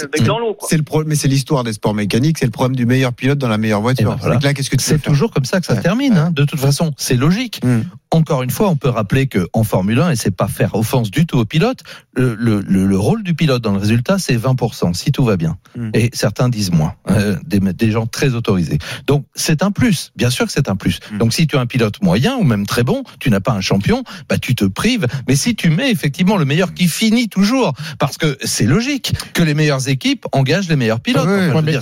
C'est 0.60 0.76
le 0.76 0.82
pro- 0.82 1.04
mais 1.04 1.14
c'est 1.14 1.28
l'histoire 1.28 1.64
des 1.64 1.72
sports 1.74 1.94
mécaniques, 1.94 2.38
c'est 2.38 2.46
le 2.46 2.50
problème 2.50 2.76
du 2.76 2.86
meilleur 2.86 3.12
pilote 3.12 3.38
dans 3.38 3.48
la 3.48 3.58
meilleure 3.58 3.80
voiture. 3.82 4.10
Eh 4.12 4.14
ben 4.14 4.20
voilà. 4.20 4.38
Là, 4.42 4.54
qu'est-ce 4.54 4.70
que 4.70 4.80
C'est 4.80 4.98
toujours 5.02 5.30
comme 5.30 5.44
ça 5.44 5.60
que 5.60 5.66
ça 5.66 5.74
Ouais. 5.74 5.80
termine. 5.82 6.16
hein. 6.16 6.30
De 6.32 6.44
toute 6.44 6.58
façon, 6.60 6.92
c'est 6.96 7.16
logique. 7.16 7.60
Mm. 7.64 7.80
Encore 8.12 8.42
une 8.42 8.50
fois, 8.50 8.68
on 8.68 8.76
peut 8.76 8.88
rappeler 8.88 9.26
que 9.26 9.46
en 9.52 9.62
Formule 9.64 10.00
1, 10.00 10.10
et 10.12 10.16
c'est 10.16 10.34
pas 10.34 10.46
faire 10.48 10.74
offense 10.74 11.10
du 11.10 11.26
tout 11.26 11.38
au 11.38 11.44
pilote, 11.44 11.80
le, 12.14 12.34
le- 12.34 12.60
le- 12.60 12.86
le 12.86 12.98
rôle 12.98 13.22
du 13.22 13.34
pilote 13.34 13.60
dans 13.62 13.72
le 13.72 13.78
résultat, 13.78 14.18
c'est 14.18 14.36
20%, 14.36 14.94
si 14.94 15.12
tout 15.12 15.24
va 15.24 15.36
bien. 15.36 15.58
Mm. 15.76 15.90
Et 15.94 16.10
certains 16.14 16.48
disent 16.48 16.70
moins, 16.72 16.94
euh, 17.10 17.36
des, 17.44 17.58
des 17.60 17.90
gens 17.90 18.06
très 18.06 18.34
autorisés. 18.34 18.78
Donc 19.06 19.26
c'est 19.34 19.62
un 19.62 19.70
plus, 19.70 20.12
bien 20.16 20.30
sûr 20.30 20.46
que 20.46 20.52
c'est 20.52 20.68
un 20.68 20.76
plus. 20.76 21.00
Donc 21.18 21.32
si 21.34 21.46
tu 21.46 21.56
as 21.56 21.60
un 21.60 21.66
pilote 21.66 22.00
moyen 22.02 22.36
ou 22.36 22.42
même 22.46 22.66
très 22.66 22.82
bon, 22.82 23.02
tu 23.20 23.30
n'as 23.30 23.40
pas 23.40 23.52
un 23.52 23.60
champion, 23.60 24.02
bah 24.28 24.38
tu 24.38 24.54
te 24.54 24.64
prives. 24.64 25.06
Mais 25.28 25.36
si 25.36 25.54
tu 25.54 25.70
mets 25.70 25.90
effectivement 25.90 26.36
le 26.36 26.44
meilleur 26.44 26.74
qui 26.74 26.88
finit 26.88 27.28
toujours, 27.28 27.72
parce 27.98 28.16
que 28.18 28.36
c'est 28.44 28.66
logique 28.66 29.12
que 29.34 29.42
les 29.42 29.54
meilleures 29.54 29.88
équipes 29.88 30.26
engagent 30.32 30.68
les 30.68 30.76
meilleurs 30.76 31.00
pilotes. 31.00 31.22
Enfin, 31.26 31.62
Ouais, 31.62 31.62
dire, 31.62 31.80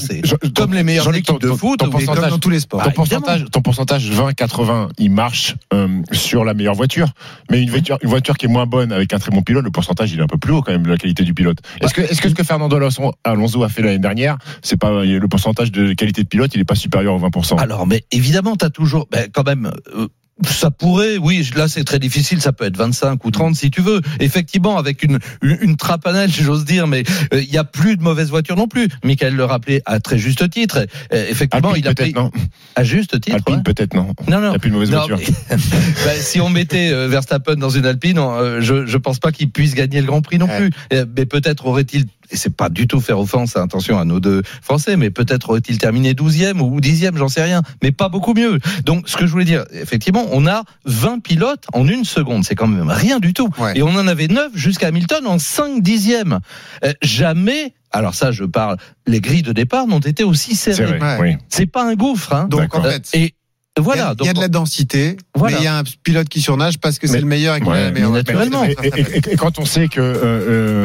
comme 0.55 0.75
les 0.75 0.83
meilleures 0.83 1.15
équipes 1.15 1.41
de 1.41 1.49
ton- 1.49 1.57
foot. 1.57 1.79
ton 1.81 1.91
pourcentage- 1.91 2.21
Comme 2.21 2.31
dans 2.31 2.39
tous 2.39 2.51
les 2.51 2.61
sports. 2.61 2.81
Bah, 2.81 2.91
ton 2.95 3.03
évidemment. 3.03 3.23
pourcentage, 3.27 3.63
pourcentage 3.63 4.11
20-80, 4.11 4.89
il 4.99 5.11
marche 5.11 5.55
euh, 5.73 5.89
sur 6.13 6.45
la 6.45 6.55
meilleure 6.55 6.75
voiture. 6.75 7.09
Mais 7.51 7.63
une 7.63 7.71
voiture, 7.71 7.99
une 8.03 8.09
voiture 8.09 8.37
qui 8.37 8.47
est 8.47 8.49
moins 8.49 8.67
bonne 8.67 8.93
avec 8.93 9.13
un 9.13 9.19
très 9.19 9.31
bon 9.31 9.43
pilote, 9.43 9.65
le 9.65 9.71
pourcentage 9.71 10.13
il 10.13 10.21
est 10.21 10.23
un 10.23 10.27
peu 10.27 10.39
plus 10.39 10.53
haut 10.53 10.63
quand 10.63 10.73
même 10.73 10.83
de 10.85 10.91
la 10.91 10.97
qualité 10.97 11.25
du 11.25 11.35
pilote. 11.35 11.59
Est-ce 11.81 11.95
que, 11.95 12.01
est-ce 12.03 12.21
que 12.21 12.29
ce 12.29 12.35
que 12.35 12.43
Fernando 12.45 12.77
Alonso, 12.77 13.13
Alonso 13.25 13.63
a 13.63 13.69
fait 13.69 13.83
l'année 13.83 13.99
dernière, 13.99 14.37
c'est 14.63 14.77
pas 14.77 15.03
le 15.05 15.29
pourcentage 15.29 15.73
de 15.73 15.93
qualité 15.95 16.23
de 16.23 16.29
pilote, 16.29 16.53
il 16.55 16.61
est 16.61 16.65
pas 16.65 16.75
supérieur 16.75 17.15
aux 17.15 17.19
20%. 17.19 17.57
Alors, 17.59 17.87
mais 17.87 18.05
évidemment, 18.13 18.57
tu 18.57 18.65
as 18.65 18.71
toujours, 18.71 19.07
ben, 19.11 19.29
quand 19.33 19.45
même. 19.47 19.73
euh, 19.97 20.09
ça 20.49 20.71
pourrait, 20.71 21.17
oui, 21.17 21.49
là 21.55 21.69
c'est 21.69 21.85
très 21.85 21.99
difficile, 22.01 22.41
ça 22.41 22.53
peut 22.53 22.65
être 22.65 22.77
25 22.77 23.25
ou 23.25 23.31
30 23.31 23.55
si 23.55 23.71
tu 23.71 23.81
veux. 23.81 24.01
Effectivement, 24.21 24.77
avec 24.79 25.03
une, 25.05 25.19
une, 25.43 25.59
une 25.61 25.77
trapanelle, 25.77 26.31
j'ose 26.33 26.65
dire, 26.65 26.87
mais 26.89 27.05
euh, 27.33 27.41
il 27.41 27.53
y 27.53 27.57
a 27.57 27.65
plus 27.65 27.97
de 27.97 28.03
mauvaises 28.03 28.31
voitures 28.31 28.57
non 28.57 28.67
plus. 28.67 28.89
Michael 29.05 29.35
le 29.37 29.45
rappelait 29.45 29.83
à 29.87 30.01
très 30.01 30.19
juste 30.19 30.49
titre. 30.51 30.87
Euh, 31.13 31.27
effectivement, 31.31 31.69
Alpine 31.71 31.85
il 31.85 31.89
a 31.89 31.95
peut-être 31.95 32.13
pris 32.15 32.23
non. 32.23 32.31
à 32.75 32.83
juste 32.85 33.21
titre. 33.21 33.37
Alpine 33.37 33.57
ouais. 33.57 33.63
peut-être 33.63 33.95
non. 33.95 34.07
Non, 34.09 34.15
Il 34.27 34.31
non. 34.33 34.51
n'y 34.51 34.57
a 34.57 34.59
plus 34.59 34.71
de 34.71 34.75
mauvaise 34.75 34.91
Non, 34.91 35.07
voiture. 35.07 35.19
mais- 35.51 35.57
Ben, 36.05 36.21
si 36.21 36.41
on 36.41 36.49
mettait 36.51 36.91
euh, 36.93 37.07
Verstappen 37.09 37.55
dans 37.57 37.71
une 37.71 37.87
Alpine, 37.87 38.19
euh, 38.19 38.61
je 38.61 38.87
je 38.87 38.97
pense 38.99 39.19
pas 39.21 39.31
qu'il 39.33 39.51
puisse 39.51 39.75
gagner 39.75 40.01
le 40.01 40.07
Grand 40.07 40.21
Prix 40.21 40.39
non 40.39 40.47
Ouais. 40.47 40.59
plus. 40.59 40.71
Euh, 40.93 41.07
Mais 41.17 41.27
peut-être 41.27 41.67
aurait-il 41.67 42.07
et 42.35 42.37
c'est 42.37 42.55
pas 42.55 42.69
du 42.69 42.87
tout 42.87 43.01
faire 43.01 43.19
offense, 43.19 43.57
attention 43.57 43.99
à 43.99 44.05
nos 44.05 44.21
deux 44.21 44.43
Français, 44.61 44.97
mais 44.97 45.11
peut-être 45.11 45.51
aurait-il 45.51 45.79
terminé 45.79 46.13
12e 46.15 46.59
ou 46.61 46.81
10e, 46.81 47.17
j'en 47.17 47.29
sais 47.29 47.43
rien, 47.43 47.63
mais 47.83 47.93
pas 47.93 48.09
beaucoup 48.09 48.35
mieux. 48.35 48.59
Donc, 48.85 49.09
ce 49.09 49.17
que 49.17 49.27
je 49.27 49.31
voulais 49.33 49.45
dire, 49.45 49.65
effectivement, 49.73 50.27
on 50.33 50.47
a 50.47 50.65
20 50.85 51.21
pilotes 51.23 51.65
en 51.73 51.87
une 51.87 52.05
seconde, 52.05 52.45
c'est 52.45 52.55
quand 52.57 52.67
même 52.67 52.91
rien 52.91 53.21
du 53.21 53.33
tout. 53.33 53.49
Ouais. 53.59 53.79
Et 53.79 53.83
on 53.83 53.91
en 53.95 54.07
avait 54.09 54.27
9 54.29 54.51
jusqu'à 54.55 54.89
Hamilton 54.89 55.27
en 55.27 55.39
5 55.39 55.81
dixièmes. 55.83 56.41
Euh, 56.85 56.93
jamais, 57.03 57.73
alors 57.93 58.15
ça, 58.15 58.33
je 58.33 58.45
parle, 58.45 58.77
les 59.07 59.21
grilles 59.21 59.43
de 59.43 59.53
départ 59.53 59.87
n'ont 59.87 60.01
été 60.01 60.25
aussi 60.25 60.57
serrées. 60.57 60.99
Ouais. 61.21 61.39
C'est 61.49 61.67
pas 61.67 61.85
un 61.89 61.95
gouffre, 61.95 62.33
hein. 62.33 62.49
Donc, 62.51 62.75
en 62.75 62.85
Euh, 62.85 62.91
fait, 62.91 63.09
et 63.15 63.35
il 63.77 63.81
y 63.81 63.83
a- 63.83 63.83
voilà. 63.83 64.15
il 64.21 64.27
y 64.27 64.29
a 64.29 64.33
donc, 64.33 64.37
de 64.37 64.41
la 64.41 64.49
densité, 64.49 65.17
Voilà. 65.35 65.57
mais 65.57 65.63
il 65.63 65.65
y 65.65 65.69
a 65.69 65.79
un 65.79 65.83
pilote 66.05 66.29
qui 66.29 66.41
surnage 66.41 66.79
parce 66.79 66.99
que 67.01 67.09
c'est 67.09 67.19
le 67.21 67.27
meilleur 67.27 67.57
et 67.57 67.61
qu'il 67.61 67.69
a 67.69 67.73
Ouais, 67.73 67.85
la 67.85 67.91
meilleure 67.91 68.11
naturellement. 68.13 68.65
Et, 68.65 68.77
et- 68.85 69.01
et- 69.01 69.33
et 69.33 69.37
quand 69.37 69.59
on 69.59 69.65
sait 69.65 69.89
que 69.89 70.01
euh, 70.01 70.15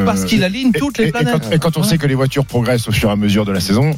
euh, 0.02 0.04
parce 0.04 0.24
qu'il 0.24 0.42
aligne 0.42 0.72
toutes 0.72 0.98
et- 0.98 1.02
les 1.02 1.06
et- 1.06 1.08
et 1.10 1.12
planètes. 1.12 1.42
quand, 1.42 1.50
et 1.52 1.58
quand 1.60 1.76
on 1.76 1.82
sait 1.84 1.98
que 1.98 2.06
les 2.08 2.16
voitures 2.16 2.44
progressent 2.46 2.88
au 2.88 2.92
fur 2.92 3.08
et 3.08 3.12
à 3.12 3.16
mesure 3.16 3.44
de 3.44 3.52
la 3.52 3.60
saison, 3.60 3.96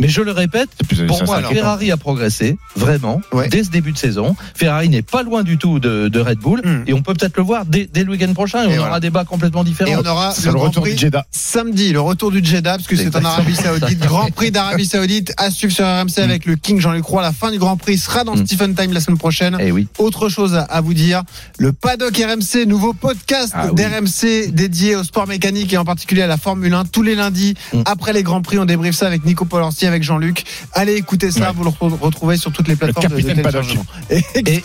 Mais 0.00 0.08
je 0.08 0.20
le 0.20 0.30
répète, 0.32 0.68
pour 1.08 1.24
moi. 1.24 1.40
Ferrari 1.42 1.90
a 1.90 1.96
progressé, 1.96 2.58
vraiment, 2.76 3.20
Ouais. 3.32 3.48
dès 3.48 3.64
ce 3.64 3.70
début 3.70 3.92
de 3.92 3.98
saison. 3.98 4.36
Ferrari 4.54 4.88
n'est 4.90 5.00
pas 5.02 5.22
loin 5.22 5.42
du 5.42 5.56
tout 5.56 5.78
de, 5.78 6.08
de 6.08 6.20
Red 6.20 6.38
Bull, 6.38 6.60
Mm. 6.62 6.84
et 6.86 6.92
on 6.92 7.00
peut 7.02 7.14
peut-être 7.14 7.36
le 7.38 7.42
voir 7.42 7.64
dès, 7.64 7.88
dès 7.92 8.04
le 8.04 8.10
week-end 8.12 8.32
prochain, 8.34 8.60
et, 8.60 8.64
Et 8.64 8.66
on 8.66 8.68
voilà. 8.72 8.82
aura 8.88 8.96
un 8.96 9.00
débat 9.00 9.24
complètement 9.24 9.64
différent. 9.64 9.90
Et 9.90 9.96
on 9.96 10.04
aura 10.04 10.34
le 10.44 10.50
retour 10.58 10.82
Prix 10.82 10.92
du 10.94 10.98
Jeddah. 10.98 11.24
samedi, 11.30 11.92
le 11.92 12.00
retour 12.00 12.30
du 12.30 12.44
Jeddah, 12.44 12.76
parce 12.76 12.86
que 12.86 12.96
c'est 12.96 13.14
en. 13.16 13.24
Arabie 13.24 13.56
Saoudite. 13.56 13.98
Grand 14.06 14.30
Prix 14.30 14.50
d'Arabie 14.50 14.84
Saoudite 14.86 15.32
à 15.38 15.50
suivre 15.50 15.72
sur 15.72 15.84
RMC 15.86 16.18
avec 16.18 16.44
le 16.46 16.56
King 16.56 16.78
Jean-Luc 16.80 17.04
Roy. 17.04 17.22
La 17.22 17.32
fin 17.32 17.50
du 17.50 17.58
Grand 17.58 17.76
Prix 17.78 17.96
sera 17.98 18.22
dans 18.24 18.36
Mm. 18.36 18.46
Stephen 18.46 18.74
Time 18.74 18.92
la 18.92 19.00
semaine 19.00 19.18
prochaine. 19.18 19.56
Eh 19.60 19.72
oui. 19.72 19.88
Autre 19.98 20.28
chose 20.28 20.54
à- 20.68 20.80
vous 20.82 20.94
dire, 20.94 21.22
le 21.58 21.72
Paddock 21.72 22.14
RMC, 22.16 22.66
nouveau 22.66 22.92
podcast 22.92 23.52
Ah 23.56 23.68
oui. 23.68 23.74
d'RMC 23.74 24.50
dédié 24.52 24.94
au 24.94 25.02
sport 25.04 25.26
mécanique 25.26 25.72
et 25.72 25.78
en 25.78 25.84
particulier 25.84 26.22
à 26.22 26.26
la 26.26 26.36
Formule 26.36 26.74
1 26.74 26.84
tous 26.84 27.02
les 27.02 27.14
lundis 27.14 27.54
Mm. 27.72 27.80
après 27.86 28.12
les 28.12 28.22
Grands 28.22 28.42
Prix. 28.42 28.58
On 28.58 28.66
débriefe 28.66 28.94
ça 28.94 29.06
avec 29.06 29.24
Nico 29.24 29.44
Avec 29.86 30.02
Jean-Luc. 30.02 30.44
Allez 30.72 30.94
écouter 30.94 31.30
ça, 31.30 31.40
Ouais. 31.40 31.46
vous 31.54 31.64
le 31.64 31.70
re- 31.70 31.98
retrouvez 32.00 32.36
sur 32.36 32.52
toutes 32.52 32.68
les 32.68 32.76
plateformes 32.76 33.08
de, 33.08 33.20
téléchargement. 33.20 33.84
Et, 34.10 34.22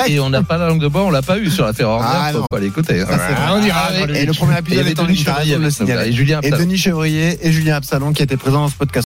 et 0.07 0.19
on 0.19 0.29
n'a 0.29 0.43
pas 0.43 0.57
la 0.57 0.67
langue 0.67 0.81
de 0.81 0.87
bois, 0.87 1.03
on 1.03 1.09
l'a 1.11 1.21
pas 1.21 1.37
eu 1.37 1.49
sur 1.49 1.65
l'affaire 1.65 1.89
Horner, 1.89 2.07
Ah, 2.09 2.31
faut 2.33 2.45
pas 2.49 2.59
l'écouter. 2.59 3.01
hein. 3.01 3.05
Ah, 3.09 3.53
on 3.55 3.61
Ah, 3.73 3.91
et 4.13 4.25
le 4.25 4.33
premier 4.33 4.53
Et 4.53 4.61
il 4.67 4.75
y 4.75 4.79
épisode 4.79 4.79
avait 4.79 4.91
est 4.91 4.99
en 4.99 5.03
Denis 5.03 5.15
ligne, 5.15 5.23
et 6.03 6.11
Julien 6.11 6.39
Chevrier 6.77 7.37
et 7.41 7.51
Julien 7.51 7.75
Absalon 7.75 8.13
qui 8.13 8.23
étaient 8.23 8.37
présents 8.37 8.61
dans 8.61 8.67
ce 8.69 8.75
podcast. 8.75 8.99